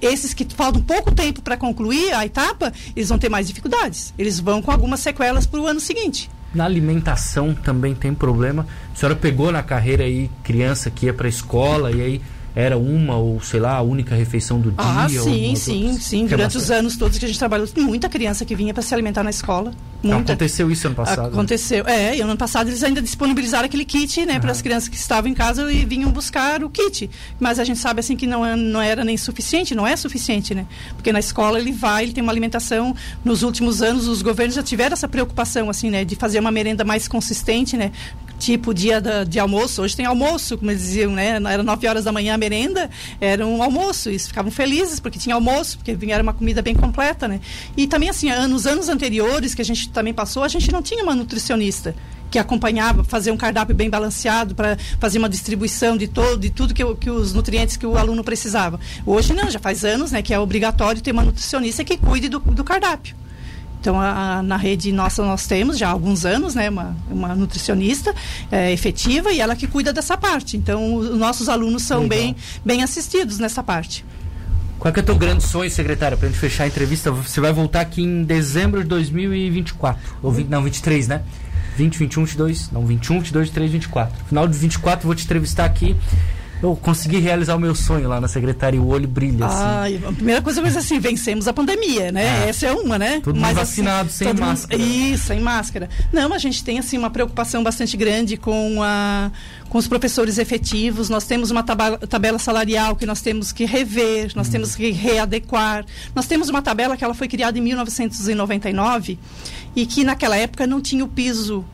Esses 0.01 0.33
que 0.33 0.45
faltam 0.45 0.81
pouco 0.81 1.13
tempo 1.13 1.41
para 1.41 1.57
concluir 1.57 2.13
a 2.13 2.25
etapa, 2.25 2.71
eles 2.95 3.09
vão 3.09 3.17
ter 3.17 3.29
mais 3.29 3.47
dificuldades. 3.47 4.13
Eles 4.17 4.39
vão 4.39 4.61
com 4.61 4.71
algumas 4.71 4.99
sequelas 4.99 5.45
para 5.45 5.59
o 5.59 5.67
ano 5.67 5.79
seguinte. 5.79 6.29
Na 6.53 6.65
alimentação 6.65 7.55
também 7.55 7.95
tem 7.95 8.13
problema. 8.13 8.67
A 8.93 8.95
senhora 8.95 9.15
pegou 9.15 9.51
na 9.51 9.63
carreira 9.63 10.03
aí 10.03 10.29
criança 10.43 10.91
que 10.91 11.07
ia 11.07 11.13
para 11.13 11.25
a 11.25 11.29
escola 11.29 11.91
e 11.91 12.01
aí 12.01 12.21
era 12.55 12.77
uma 12.77 13.17
ou 13.17 13.41
sei 13.41 13.59
lá 13.59 13.77
a 13.77 13.81
única 13.81 14.15
refeição 14.15 14.59
do 14.59 14.73
ah, 14.77 15.07
dia? 15.07 15.19
Ah, 15.19 15.23
sim, 15.23 15.55
sim, 15.55 15.93
sim. 15.93 16.27
Durante 16.27 16.57
os 16.57 16.69
anos 16.69 16.95
todos 16.95 17.17
que 17.17 17.25
a 17.25 17.27
gente 17.27 17.39
trabalhou, 17.39 17.67
muita 17.77 18.07
criança 18.07 18.45
que 18.45 18.55
vinha 18.55 18.73
para 18.73 18.83
se 18.83 18.93
alimentar 18.93 19.23
na 19.23 19.31
escola. 19.31 19.71
Muita. 20.03 20.33
Aconteceu 20.33 20.69
isso 20.69 20.85
ano 20.85 20.95
passado? 20.95 21.21
Né? 21.21 21.27
Aconteceu. 21.29 21.83
Né? 21.85 22.09
É, 22.09 22.17
e 22.17 22.21
ano 22.21 22.37
passado 22.37 22.67
eles 22.67 22.83
ainda 22.83 23.01
disponibilizaram 23.01 23.65
aquele 23.65 23.85
kit, 23.85 24.25
né, 24.25 24.39
para 24.39 24.51
as 24.51 24.61
crianças 24.61 24.89
que 24.89 24.97
estavam 24.97 25.31
em 25.31 25.33
casa 25.33 25.71
e 25.71 25.85
vinham 25.85 26.11
buscar 26.11 26.63
o 26.63 26.69
kit. 26.69 27.09
Mas 27.39 27.57
a 27.57 27.63
gente 27.63 27.79
sabe 27.79 28.01
assim 28.01 28.15
que 28.15 28.27
não, 28.27 28.45
é, 28.45 28.55
não 28.55 28.81
era 28.81 29.03
nem 29.05 29.15
suficiente, 29.17 29.73
não 29.73 29.87
é 29.87 29.95
suficiente, 29.95 30.53
né? 30.53 30.67
Porque 30.95 31.11
na 31.11 31.19
escola 31.19 31.57
ele 31.57 31.71
vai, 31.71 32.03
ele 32.03 32.13
tem 32.13 32.21
uma 32.21 32.31
alimentação. 32.31 32.93
Nos 33.23 33.43
últimos 33.43 33.81
anos 33.81 34.07
os 34.07 34.21
governos 34.21 34.55
já 34.55 34.63
tiveram 34.63 34.93
essa 34.93 35.07
preocupação 35.07 35.69
assim, 35.69 35.89
né, 35.89 36.03
de 36.03 36.15
fazer 36.15 36.39
uma 36.39 36.51
merenda 36.51 36.83
mais 36.83 37.07
consistente, 37.07 37.77
né? 37.77 37.91
Tipo 38.39 38.73
dia 38.73 38.99
da, 38.99 39.23
de 39.23 39.39
almoço. 39.39 39.81
Hoje 39.81 39.95
tem 39.95 40.05
almoço, 40.05 40.57
como 40.57 40.71
eles 40.71 40.81
diziam, 40.81 41.11
né? 41.11 41.39
Era 41.49 41.63
9 41.63 41.87
horas 41.87 42.03
da 42.03 42.11
manhã 42.11 42.35
a 42.35 42.37
merenda, 42.37 42.89
era 43.19 43.45
um 43.45 43.61
almoço. 43.61 44.09
E 44.09 44.19
ficavam 44.19 44.51
felizes 44.51 44.99
porque 44.99 45.19
tinha 45.19 45.35
almoço, 45.35 45.77
porque 45.77 45.97
era 46.11 46.23
uma 46.23 46.33
comida 46.33 46.61
bem 46.61 46.75
completa, 46.75 47.27
né? 47.27 47.39
E 47.75 47.87
também, 47.87 48.09
assim, 48.09 48.29
nos 48.47 48.67
anos 48.67 48.89
anteriores 48.89 49.53
que 49.53 49.61
a 49.61 49.65
gente 49.65 49.89
também 49.89 50.13
passou, 50.13 50.43
a 50.43 50.47
gente 50.47 50.71
não 50.71 50.81
tinha 50.81 51.03
uma 51.03 51.15
nutricionista 51.15 51.95
que 52.33 52.39
acompanhava, 52.39 53.03
fazer 53.03 53.29
um 53.29 53.37
cardápio 53.37 53.75
bem 53.75 53.91
balanceado 53.91 54.55
para 54.55 54.75
fazer 54.99 55.19
uma 55.19 55.29
distribuição 55.29 55.95
de 55.95 56.07
todo, 56.07 56.39
de 56.39 56.49
tudo 56.49 56.73
que, 56.73 56.83
que, 56.95 57.07
os 57.07 57.31
nutrientes 57.31 57.77
que 57.77 57.85
o 57.85 57.95
aluno 57.95 58.23
precisava. 58.23 58.79
Hoje 59.05 59.33
não, 59.33 59.51
já 59.51 59.59
faz 59.59 59.85
anos, 59.85 60.11
né, 60.11 60.23
que 60.23 60.33
é 60.33 60.39
obrigatório 60.39 60.99
ter 60.99 61.11
uma 61.11 61.23
nutricionista 61.23 61.83
que 61.83 61.95
cuide 61.95 62.29
do, 62.29 62.39
do 62.39 62.63
cardápio. 62.63 63.15
Então, 63.83 63.99
a, 63.99 64.41
na 64.41 64.55
rede 64.55 64.93
nossa, 64.93 65.21
nós 65.23 65.45
temos 65.45 65.77
já 65.77 65.89
há 65.89 65.91
alguns 65.91 66.25
anos, 66.25 66.55
né, 66.55 66.69
uma, 66.69 66.95
uma 67.11 67.35
nutricionista 67.35 68.15
é, 68.49 68.71
efetiva 68.71 69.29
e 69.33 69.41
ela 69.41 69.57
que 69.57 69.67
cuida 69.67 69.91
dessa 69.91 70.15
parte. 70.15 70.55
Então, 70.55 70.95
os 70.95 71.17
nossos 71.17 71.49
alunos 71.49 71.83
são 71.83 72.07
bem, 72.07 72.33
bem 72.63 72.81
assistidos 72.81 73.39
nessa 73.39 73.61
parte. 73.61 74.05
Qual 74.79 74.93
é, 74.95 74.97
o 74.97 75.03
teu 75.03 75.17
grande 75.17 75.43
sonho, 75.43 75.69
secretária, 75.69 76.15
para 76.15 76.29
a 76.29 76.31
gente 76.31 76.39
fechar 76.39 76.63
a 76.63 76.67
entrevista? 76.67 77.11
Você 77.11 77.41
vai 77.41 77.51
voltar 77.51 77.81
aqui 77.81 78.01
em 78.01 78.23
dezembro 78.23 78.83
de 78.83 78.87
2024. 78.87 80.01
Ou 80.23 80.31
20, 80.31 80.47
não, 80.47 80.63
23, 80.63 81.09
né? 81.09 81.21
20, 81.75 81.97
21, 81.97 82.23
22. 82.23 82.71
Não, 82.71 82.85
21, 82.85 83.19
22, 83.19 83.47
23, 83.47 83.71
24. 83.73 84.25
Final 84.29 84.47
de 84.47 84.57
24, 84.57 85.05
vou 85.05 85.13
te 85.13 85.25
entrevistar 85.25 85.65
aqui 85.65 85.93
eu 86.63 86.75
consegui 86.77 87.19
realizar 87.19 87.55
o 87.55 87.59
meu 87.59 87.75
sonho 87.75 88.07
lá 88.07 88.21
na 88.21 88.27
secretaria, 88.27 88.81
o 88.81 88.87
olho 88.87 89.07
brilha. 89.07 89.45
Assim. 89.45 89.99
Ah, 90.03 90.09
a 90.09 90.13
primeira 90.13 90.41
coisa 90.41 90.61
é 90.61 90.67
assim, 90.67 90.97
vencemos 90.99 91.47
a 91.47 91.53
pandemia, 91.53 92.11
né? 92.11 92.45
É. 92.45 92.49
Essa 92.49 92.67
é 92.67 92.71
uma, 92.71 92.97
né? 92.97 93.19
Todo 93.21 93.37
Mas, 93.37 93.55
vacinado, 93.55 94.07
assim, 94.07 94.25
sem 94.25 94.33
máscara. 94.33 94.81
Mundo, 94.81 94.95
isso, 94.95 95.25
sem 95.25 95.39
máscara. 95.41 95.89
Não, 96.11 96.33
a 96.33 96.37
gente 96.37 96.63
tem 96.63 96.79
assim 96.79 96.97
uma 96.97 97.09
preocupação 97.09 97.61
bastante 97.63 97.97
grande 97.97 98.37
com 98.37 98.81
a 98.81 99.31
com 99.73 99.79
os 99.79 99.87
professores 99.87 100.37
efetivos, 100.37 101.09
nós 101.09 101.25
temos 101.25 101.49
uma 101.49 101.63
tabela, 101.63 101.97
tabela 101.97 102.37
salarial 102.37 102.95
que 102.95 103.07
nós 103.07 103.21
temos 103.21 103.51
que 103.51 103.65
rever, 103.65 104.31
nós 104.35 104.47
hum. 104.47 104.51
temos 104.51 104.75
que 104.75 104.91
readequar. 104.91 105.83
Nós 106.13 106.27
temos 106.27 106.47
uma 106.47 106.61
tabela 106.61 106.95
que 106.95 107.03
ela 107.03 107.15
foi 107.15 107.27
criada 107.27 107.57
em 107.57 107.61
1999 107.61 109.17
e 109.75 109.87
que 109.87 110.03
naquela 110.03 110.37
época 110.37 110.67
não 110.67 110.79
tinha 110.79 111.03
o 111.03 111.07
piso 111.07 111.65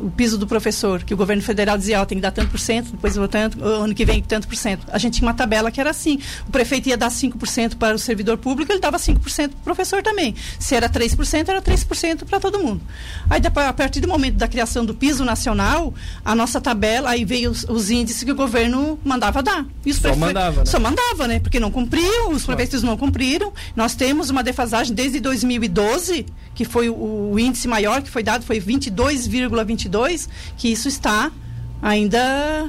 o 0.00 0.10
piso 0.10 0.38
do 0.38 0.46
professor, 0.46 1.02
que 1.02 1.14
o 1.14 1.16
governo 1.16 1.42
federal 1.42 1.76
dizia, 1.76 2.00
ó, 2.00 2.04
tem 2.04 2.18
que 2.18 2.22
dar 2.22 2.30
tanto 2.30 2.50
por 2.50 2.60
cento, 2.60 2.92
depois 2.92 3.16
o 3.16 3.28
tanto, 3.28 3.62
ano 3.64 3.94
que 3.94 4.04
vem 4.04 4.22
tanto 4.22 4.46
por 4.46 4.56
cento. 4.56 4.86
A 4.92 4.98
gente 4.98 5.14
tinha 5.14 5.26
uma 5.26 5.34
tabela 5.34 5.70
que 5.70 5.80
era 5.80 5.90
assim, 5.90 6.18
o 6.46 6.50
prefeito 6.50 6.88
ia 6.88 6.96
dar 6.96 7.10
5% 7.10 7.76
para 7.76 7.94
o 7.94 7.98
servidor 7.98 8.38
público, 8.38 8.72
ele 8.72 8.80
dava 8.80 8.96
5% 8.96 9.20
para 9.24 9.46
o 9.46 9.48
professor 9.64 10.02
também. 10.02 10.34
Se 10.58 10.74
era 10.74 10.88
3%, 10.88 11.48
era 11.48 11.62
3% 11.62 12.24
para 12.24 12.40
todo 12.40 12.58
mundo. 12.58 12.80
Aí, 13.28 13.40
a 13.44 13.72
partir 13.72 14.00
do 14.00 14.08
momento 14.08 14.36
da 14.36 14.48
criação 14.48 14.84
do 14.84 14.94
piso 14.94 15.24
nacional, 15.24 15.94
a 16.24 16.34
nossa 16.34 16.60
tabela, 16.60 17.10
aí 17.10 17.24
veio 17.24 17.50
os, 17.50 17.64
os 17.64 17.90
índices 17.90 18.24
que 18.24 18.32
o 18.32 18.34
governo 18.34 18.98
mandava 19.04 19.42
dar. 19.42 19.66
E 19.84 19.94
só 19.94 20.14
mandava, 20.14 20.60
né? 20.60 20.66
Só 20.66 20.78
mandava, 20.80 21.26
né? 21.26 21.40
Porque 21.40 21.60
não 21.60 21.70
cumpriam, 21.70 22.32
os 22.32 22.44
prefeitos 22.44 22.82
não 22.82 22.96
cumpriram. 22.96 23.52
Nós 23.74 23.94
temos 23.94 24.30
uma 24.30 24.42
defasagem 24.42 24.94
desde 24.94 25.20
2012, 25.20 26.26
que 26.60 26.64
foi 26.66 26.90
o, 26.90 27.30
o 27.32 27.38
índice 27.38 27.66
maior 27.66 28.02
que 28.02 28.10
foi 28.10 28.22
dado, 28.22 28.44
foi 28.44 28.60
22,22 28.60 29.48
2022, 29.48 30.28
que 30.58 30.68
isso 30.68 30.88
está 30.88 31.32
ainda 31.80 32.68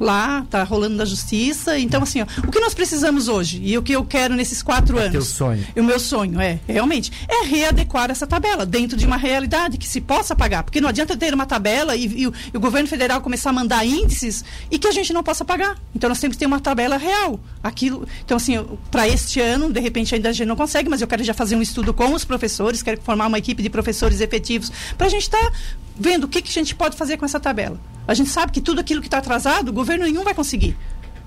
lá, 0.00 0.40
está 0.40 0.64
rolando 0.64 0.96
na 0.96 1.04
justiça. 1.04 1.78
Então, 1.78 2.02
assim, 2.02 2.22
ó, 2.22 2.26
o 2.46 2.50
que 2.50 2.58
nós 2.58 2.72
precisamos 2.72 3.28
hoje 3.28 3.60
e 3.62 3.76
o 3.76 3.82
que 3.82 3.92
eu 3.92 4.04
quero 4.04 4.34
nesses 4.34 4.62
quatro 4.62 4.98
é 4.98 5.02
anos. 5.02 5.12
Teu 5.12 5.22
sonho. 5.22 5.66
E 5.76 5.80
o 5.80 5.84
meu 5.84 6.00
sonho 6.00 6.40
é, 6.40 6.58
realmente, 6.66 7.12
é 7.28 7.44
readequar 7.44 8.10
essa 8.10 8.26
tabela 8.26 8.64
dentro 8.64 8.96
de 8.96 9.04
uma 9.04 9.18
realidade 9.18 9.76
que 9.76 9.86
se 9.86 10.00
possa 10.00 10.34
pagar. 10.34 10.64
Porque 10.64 10.80
não 10.80 10.88
adianta 10.88 11.16
ter 11.16 11.34
uma 11.34 11.44
tabela 11.44 11.94
e, 11.94 12.06
e, 12.06 12.26
o, 12.26 12.32
e 12.52 12.56
o, 12.56 12.60
governo 12.60 12.88
federal 12.88 13.20
começar 13.20 13.50
a 13.50 13.52
mandar 13.52 13.84
índices 13.84 14.42
e 14.70 14.78
que 14.78 14.88
a 14.88 14.92
gente 14.92 15.12
não 15.12 15.22
possa 15.22 15.44
pagar. 15.44 15.76
Então, 15.94 16.08
nós 16.08 16.18
temos 16.18 16.36
que 16.36 16.40
ter 16.40 16.46
uma 16.46 16.60
tabela 16.60 16.96
real. 16.96 17.38
Aquilo, 17.62 18.08
então, 18.24 18.38
assim, 18.38 18.58
para 18.90 19.06
este 19.06 19.38
ano, 19.40 19.70
de 19.70 19.80
repente 19.80 20.14
ainda 20.14 20.30
a 20.30 20.32
gente 20.32 20.48
não 20.48 20.56
consegue, 20.56 20.88
mas 20.88 21.02
eu 21.02 21.06
quero 21.06 21.22
já 21.22 21.34
fazer 21.34 21.56
um 21.56 21.62
estudo 21.62 21.92
com 21.92 22.14
os 22.14 22.24
professores, 22.24 22.82
quero 22.82 23.00
formar 23.02 23.26
uma 23.26 23.38
equipe 23.38 23.62
de 23.62 23.68
professores 23.68 24.20
efetivos 24.20 24.72
para 24.96 25.06
a 25.06 25.10
gente 25.10 25.22
estar 25.22 25.38
tá 25.38 25.52
vendo 26.00 26.24
o 26.24 26.28
que, 26.28 26.40
que 26.40 26.48
a 26.48 26.52
gente 26.52 26.74
pode 26.74 26.96
fazer 26.96 27.18
com 27.18 27.26
essa 27.26 27.38
tabela. 27.38 27.78
A 28.08 28.14
gente 28.14 28.30
sabe 28.30 28.50
que 28.50 28.60
tudo 28.60 28.80
aquilo 28.80 29.02
que 29.02 29.06
está 29.06 29.18
atrasado, 29.18 29.68
o 29.68 29.72
governo 29.72 30.04
nenhum 30.04 30.24
vai 30.24 30.32
conseguir. 30.32 30.76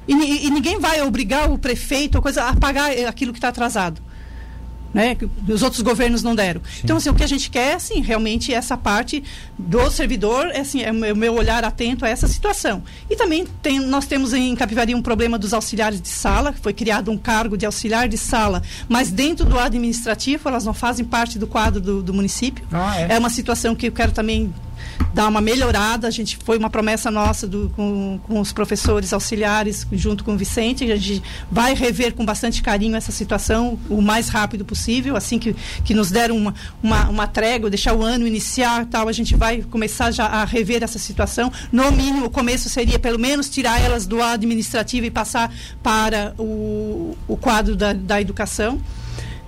E, 0.08 0.48
e, 0.48 0.50
ninguém 0.50 0.80
vai 0.80 1.02
obrigar 1.02 1.50
o 1.50 1.58
prefeito 1.58 2.16
ou 2.16 2.22
coisa 2.22 2.44
a 2.44 2.56
pagar 2.56 2.92
aquilo 3.08 3.32
que 3.32 3.38
está 3.38 3.50
atrasado 3.50 4.02
né, 4.94 5.18
os 5.50 5.64
outros 5.64 5.82
governos 5.82 6.22
não 6.22 6.36
deram. 6.36 6.62
Sim. 6.64 6.82
Então, 6.84 6.98
assim, 6.98 7.10
o 7.10 7.16
que 7.16 7.24
a 7.24 7.28
gente 7.28 7.50
quer, 7.50 7.76
assim, 7.76 8.02
realmente 8.02 8.54
essa 8.54 8.78
parte 8.78 9.24
do 9.58 9.90
servidor, 9.90 10.48
é, 10.48 10.60
assim, 10.60 10.84
é 10.84 10.92
o 10.92 11.16
meu 11.16 11.34
olhar 11.34 11.64
atento 11.64 12.06
a 12.06 12.10
essa 12.10 12.28
situação. 12.28 12.84
E 13.10 13.16
também 13.16 13.46
tem, 13.62 13.80
nós 13.80 14.06
temos 14.06 14.34
em 14.34 14.56
Capivari 14.56 14.94
um 14.94 15.02
problema 15.02 15.38
dos 15.38 15.54
auxiliares 15.54 16.00
de 16.00 16.10
sala, 16.10 16.54
foi 16.62 16.74
criado 16.74 17.10
um 17.10 17.18
cargo 17.18 17.58
de 17.58 17.66
auxiliar 17.66 18.08
de 18.08 18.18
sala, 18.18 18.62
mas 18.88 19.10
dentro 19.10 19.46
do 19.46 19.58
administrativo 19.58 20.48
elas 20.48 20.64
não 20.64 20.74
fazem 20.74 21.04
parte 21.04 21.40
do 21.40 21.48
quadro 21.48 21.82
do, 21.82 22.04
do 22.04 22.14
município. 22.14 22.64
Ah, 22.72 23.00
é. 23.00 23.14
é 23.14 23.20
uma 23.20 23.30
situação 23.30 23.74
que 23.74 23.88
eu 23.88 23.92
quero 23.92 24.12
também 24.12 24.54
dar 25.14 25.28
uma 25.28 25.42
melhorada. 25.42 26.08
A 26.08 26.12
gente 26.12 26.38
foi 26.38 26.58
uma 26.58 26.70
promessa 26.70 27.10
nossa 27.12 27.48
do, 27.48 27.72
com, 27.76 28.20
com 28.24 28.40
os 28.40 28.52
professores 28.52 29.14
auxiliares, 29.14 29.88
junto 29.92 30.24
com 30.24 30.34
o 30.34 30.38
Vicente. 30.38 30.92
A 30.92 30.96
gente 30.96 31.24
vai 31.52 31.74
rever 31.74 32.14
com 32.14 32.26
bastante 32.26 32.62
carinho 32.62 32.96
essa 32.96 33.12
situação 33.12 33.78
o 33.90 34.02
mais 34.02 34.30
rápido 34.30 34.66
possível. 34.66 35.16
Assim 35.16 35.40
que, 35.40 35.56
que 35.84 35.94
nos 35.94 36.12
deram 36.12 36.38
uma, 36.38 36.54
uma, 36.82 37.10
uma 37.10 37.28
trégua, 37.28 37.70
deixar 37.70 37.94
o 37.94 38.02
ano 38.02 38.28
iniciar 38.28 38.86
tal, 38.86 39.08
a 39.08 39.12
gente 39.12 39.36
vai 39.36 39.62
começar 39.62 40.12
já 40.12 40.26
a 40.26 40.46
rever 40.46 40.84
essa 40.84 41.00
situação. 41.00 41.52
No 41.72 41.92
mínimo, 41.92 42.26
o 42.26 42.30
começo 42.30 42.70
seria 42.70 43.00
pelo 43.00 43.20
menos 43.20 43.50
tirar 43.50 43.80
elas 43.80 44.06
do 44.06 44.22
administrativo 44.22 45.06
e 45.06 45.12
passar 45.12 45.54
para 45.82 46.34
o, 46.38 47.18
o 47.28 47.38
quadro 47.38 47.76
da, 47.76 47.94
da 47.94 48.22
educação. 48.22 48.80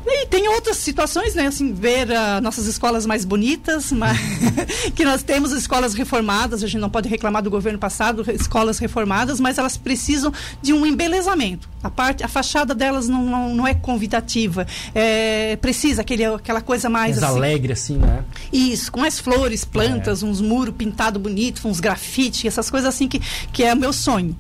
E 0.08 0.28
tem 0.28 0.48
outras 0.48 0.78
situações, 0.78 1.34
né? 1.34 1.48
Assim, 1.48 1.74
ver 1.74 2.08
uh, 2.10 2.42
nossas 2.42 2.68
escolas 2.68 3.06
mais 3.06 3.26
bonitas, 3.26 3.92
mas, 3.92 4.18
que 4.94 5.04
nós 5.04 5.24
temos 5.24 5.52
escolas 5.52 5.96
reformadas, 5.96 6.64
a 6.64 6.68
gente 6.68 6.80
não 6.80 6.90
pode 6.90 7.10
reclamar 7.10 7.42
do 7.42 7.50
governo 7.50 7.80
passado, 7.80 8.24
escolas 8.32 8.78
reformadas, 8.78 9.40
mas 9.40 9.58
elas 9.58 9.78
precisam 9.78 10.32
de 10.62 10.74
um 10.74 10.86
embelezamento. 10.86 11.68
A, 11.82 11.90
parte, 11.90 12.24
a 12.24 12.28
fachada 12.28 12.76
delas 12.76 13.08
não, 13.08 13.24
não, 13.24 13.56
não 13.56 13.68
é 13.68 13.74
convidativa. 13.74 14.68
É, 14.94 15.56
precisa 15.56 16.02
aquele, 16.02 16.24
aquela 16.26 16.62
coisa 16.62 16.88
mais. 16.88 17.18
Mais 17.18 17.24
assim, 17.24 17.38
alegre, 17.38 17.74
assim, 17.74 17.98
né? 17.98 18.24
Isso, 18.54 18.92
com 18.92 19.00
mais 19.00 19.20
flores, 19.20 19.66
plantas, 19.66 20.22
é. 20.22 20.26
uns 20.26 20.40
muros 20.40 20.76
pintados 20.76 21.22
bonitos, 21.22 21.66
uns 21.66 21.80
grafites, 21.80 22.46
essas 22.46 22.70
coisas 22.70 22.88
assim 22.88 23.08
que, 23.08 23.20
que 23.52 23.64
é 23.64 23.74
o 23.74 23.78
meu 23.78 23.92
sonho. 23.92 24.36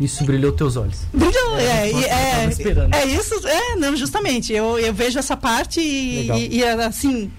Isso 0.00 0.24
brilhou 0.24 0.52
teus 0.52 0.76
olhos. 0.76 1.00
Brilhou, 1.12 1.58
é, 1.58 1.90
é, 1.90 1.90
é, 1.90 2.44
é, 2.92 3.06
isso, 3.06 3.46
é, 3.46 3.76
não, 3.76 3.96
justamente. 3.96 4.52
Eu, 4.52 4.78
eu 4.78 4.92
vejo 4.92 5.18
essa 5.18 5.36
parte 5.36 5.80
e, 5.80 6.30
e, 6.30 6.58
e 6.58 6.64
assim. 6.64 7.30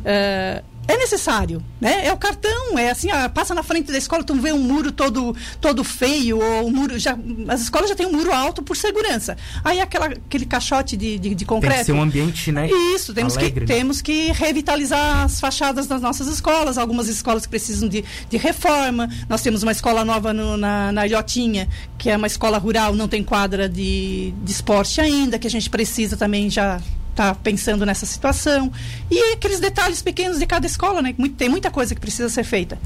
Uh, 0.00 0.71
é 0.92 0.98
necessário, 0.98 1.62
né? 1.80 2.06
É 2.06 2.12
o 2.12 2.16
cartão, 2.16 2.78
é 2.78 2.90
assim, 2.90 3.10
ó, 3.10 3.28
passa 3.28 3.54
na 3.54 3.62
frente 3.62 3.90
da 3.90 3.96
escola, 3.96 4.22
tu 4.22 4.34
vê 4.34 4.52
um 4.52 4.58
muro 4.58 4.92
todo, 4.92 5.34
todo 5.60 5.82
feio, 5.82 6.38
ou 6.38 6.66
um 6.66 6.70
muro, 6.70 6.98
já, 6.98 7.16
as 7.48 7.62
escolas 7.62 7.88
já 7.88 7.96
têm 7.96 8.06
um 8.06 8.12
muro 8.12 8.32
alto 8.32 8.62
por 8.62 8.76
segurança. 8.76 9.36
Aí 9.64 9.80
aquela, 9.80 10.06
aquele 10.06 10.44
caixote 10.44 10.96
de, 10.96 11.18
de, 11.18 11.34
de 11.34 11.44
concreto. 11.44 11.74
Tem 11.74 11.80
que 11.80 11.86
ser 11.86 11.92
um 11.92 12.02
ambiente, 12.02 12.52
né? 12.52 12.68
Isso, 12.94 13.14
temos, 13.14 13.36
Alegre, 13.36 13.66
que, 13.66 13.72
né? 13.72 13.78
temos 13.78 14.02
que 14.02 14.32
revitalizar 14.32 15.24
as 15.24 15.40
fachadas 15.40 15.86
das 15.86 16.02
nossas 16.02 16.26
escolas, 16.28 16.76
algumas 16.76 17.08
escolas 17.08 17.44
que 17.44 17.50
precisam 17.50 17.88
de, 17.88 18.04
de 18.28 18.36
reforma. 18.36 19.08
Nós 19.28 19.40
temos 19.42 19.62
uma 19.62 19.72
escola 19.72 20.04
nova 20.04 20.32
no, 20.32 20.56
na, 20.56 20.92
na 20.92 21.06
Ilhotinha, 21.06 21.68
que 21.96 22.10
é 22.10 22.16
uma 22.16 22.26
escola 22.26 22.58
rural, 22.58 22.94
não 22.94 23.08
tem 23.08 23.22
quadra 23.22 23.68
de, 23.68 24.32
de 24.42 24.52
esporte 24.52 25.00
ainda, 25.00 25.38
que 25.38 25.46
a 25.46 25.50
gente 25.50 25.70
precisa 25.70 26.16
também 26.16 26.50
já 26.50 26.80
está 27.12 27.34
pensando 27.34 27.86
nessa 27.86 28.04
situação. 28.04 28.72
E 29.10 29.34
aqueles 29.34 29.60
detalhes 29.60 30.02
pequenos 30.02 30.38
de 30.38 30.46
cada 30.46 30.66
escola, 30.66 31.00
né? 31.00 31.14
Tem 31.36 31.48
muita 31.48 31.70
coisa 31.70 31.94
que 31.94 32.00
precisa 32.00 32.28
ser 32.28 32.44
feita. 32.44 32.78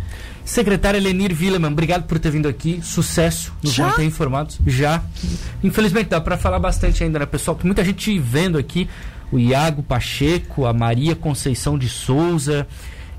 Secretária 0.45 1.01
Lenir 1.01 1.35
Villeman, 1.35 1.73
obrigado 1.73 2.05
por 2.05 2.19
ter 2.19 2.31
vindo 2.31 2.47
aqui. 2.47 2.81
Sucesso 2.83 3.53
nos 3.63 3.73
Já? 3.73 3.89
manter 3.89 4.05
informados. 4.05 4.59
Já. 4.67 5.03
Infelizmente 5.63 6.09
dá 6.09 6.21
para 6.21 6.37
falar 6.37 6.59
bastante 6.59 7.03
ainda, 7.03 7.19
né, 7.19 7.27
pessoal? 7.27 7.57
Tem 7.57 7.67
muita 7.67 7.85
gente 7.85 8.17
vendo 8.19 8.59
aqui. 8.59 8.89
O 9.33 9.39
Iago 9.41 9.83
Pacheco, 9.83 10.67
a 10.67 10.73
Maria 10.73 11.17
Conceição 11.17 11.77
de 11.77 11.89
Souza, 11.89 12.67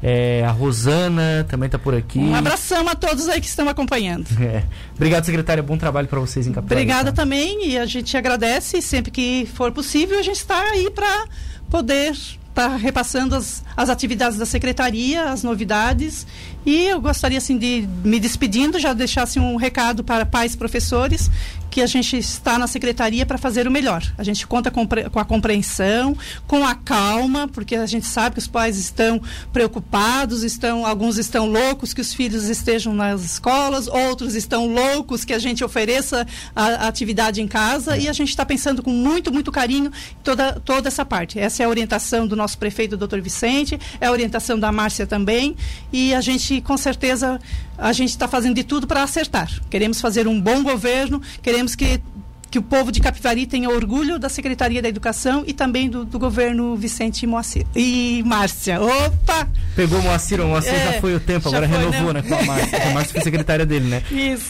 é, 0.01 0.43
a 0.45 0.51
Rosana 0.51 1.45
também 1.49 1.67
está 1.67 1.79
por 1.79 1.95
aqui. 1.95 2.19
Um 2.19 2.36
abração 2.36 2.88
a 2.88 2.95
todos 2.95 3.27
aí 3.27 3.41
que 3.41 3.47
estão 3.47 3.67
acompanhando. 3.67 4.27
É. 4.47 4.63
Obrigado, 4.95 5.25
secretária. 5.25 5.62
Bom 5.62 5.77
trabalho 5.77 6.07
para 6.07 6.19
vocês 6.19 6.47
em 6.47 6.53
Capital. 6.53 6.77
Obrigada 6.77 7.12
tá? 7.12 7.21
também 7.23 7.67
e 7.67 7.77
a 7.77 7.86
gente 7.86 8.15
agradece. 8.15 8.81
Sempre 8.81 9.12
que 9.12 9.47
for 9.55 9.71
possível, 9.71 10.17
a 10.17 10.21
gente 10.21 10.38
está 10.38 10.62
aí 10.71 10.89
para 10.89 11.25
poder 11.69 12.12
estar 12.12 12.38
tá 12.53 12.75
repassando 12.75 13.36
as, 13.36 13.63
as 13.75 13.89
atividades 13.89 14.38
da 14.38 14.45
secretaria, 14.45 15.25
as 15.25 15.43
novidades 15.43 16.25
e 16.65 16.88
eu 16.88 16.99
gostaria 16.99 17.38
assim 17.38 17.57
de 17.57 17.88
me 18.03 18.19
despedindo, 18.19 18.77
já 18.77 18.91
deixasse 18.91 19.39
um 19.39 19.55
recado 19.55 20.03
para 20.03 20.25
pais 20.25 20.53
e 20.53 20.57
professores 20.57 21.31
que 21.69 21.82
a 21.82 21.86
gente 21.86 22.17
está 22.17 22.58
na 22.58 22.67
secretaria 22.67 23.25
para 23.25 23.38
fazer 23.38 23.67
o 23.67 23.71
melhor. 23.71 24.03
A 24.17 24.23
gente 24.23 24.45
conta 24.47 24.71
com, 24.71 24.88
com, 24.88 25.19
a 25.19 25.25
compreensão, 25.25 26.17
com 26.47 26.65
a 26.65 26.73
calma, 26.75 27.47
porque 27.47 27.75
a 27.75 27.86
gente 27.86 28.06
sabe 28.06 28.36
que 28.36 28.39
os 28.39 28.47
pais 28.47 28.77
estão 28.77 29.21
preocupados, 29.51 30.43
estão 30.43 30.86
alguns 30.86 31.17
estão 31.17 31.45
loucos 31.45 31.93
que 31.93 32.01
os 32.01 32.13
filhos 32.13 32.45
estejam 32.49 32.93
nas 32.93 33.23
escolas, 33.23 33.88
outros 33.88 34.36
estão 34.36 34.67
loucos 34.67 35.25
que 35.25 35.34
a 35.34 35.39
gente 35.39 35.63
ofereça 35.63 36.25
a, 36.56 36.65
a 36.65 36.88
atividade 36.88 37.41
em 37.41 37.47
casa 37.47 37.97
e 37.97 38.08
a 38.08 38.13
gente 38.13 38.30
está 38.30 38.45
pensando 38.45 38.82
com 38.82 38.91
muito, 38.91 39.32
muito 39.32 39.51
carinho 39.51 39.91
toda, 40.23 40.53
toda 40.53 40.88
essa 40.88 41.06
parte. 41.06 41.39
Essa 41.39 41.63
é 41.63 41.65
a 41.65 41.69
orientação 41.69 42.27
do 42.27 42.36
nosso 42.36 42.58
prefeito, 42.58 42.97
doutor 42.97 43.21
Vicente, 43.21 43.80
é 43.99 44.08
a 44.08 44.12
orientação 44.12 44.60
da 44.60 44.71
Márcia 44.71 45.06
também 45.06 45.56
e 45.91 46.13
a 46.13 46.21
gente 46.21 46.62
com 46.62 46.77
certeza 46.77 47.39
a 47.77 47.93
gente 47.93 48.10
está 48.10 48.27
fazendo 48.27 48.56
de 48.56 48.63
tudo 48.63 48.88
para 48.88 49.03
acertar. 49.03 49.49
Queremos 49.69 50.01
fazer 50.01 50.27
um 50.27 50.41
bom 50.41 50.63
governo, 50.63 51.21
queremos 51.41 51.57
que 51.65 52.02
que 52.50 52.58
o 52.58 52.62
povo 52.62 52.91
de 52.91 53.00
Capivari 53.00 53.46
tenha 53.46 53.70
orgulho 53.70 54.17
da 54.17 54.30
Secretaria 54.30 54.82
da 54.82 54.88
Educação 54.88 55.43
e 55.46 55.54
também 55.54 55.89
do, 55.89 56.06
do 56.06 56.17
governo 56.17 56.76
Vicente 56.76 57.24
e 57.24 57.28
Moacir. 57.28 57.65
E 57.76 58.24
Márcia, 58.26 58.82
opa! 58.82 59.48
Pegou 59.76 60.02
Moacir, 60.02 60.39
o 60.39 60.48
Moacir 60.48 60.74
é, 60.74 60.93
já 60.93 61.02
foi 61.02 61.15
o 61.15 61.20
tempo, 61.20 61.50
agora 61.50 61.67
foi, 61.67 61.78
renovou, 61.78 62.13
né? 62.13 62.22
né, 62.22 62.28
com 62.28 62.36
a 62.36 62.43
Márcia. 62.43 62.84
a 62.84 62.93
Márcia 62.93 63.13
foi 63.13 63.22
secretária 63.22 63.65
dele, 63.65 63.88
né? 63.88 64.04
Isso. 64.10 64.46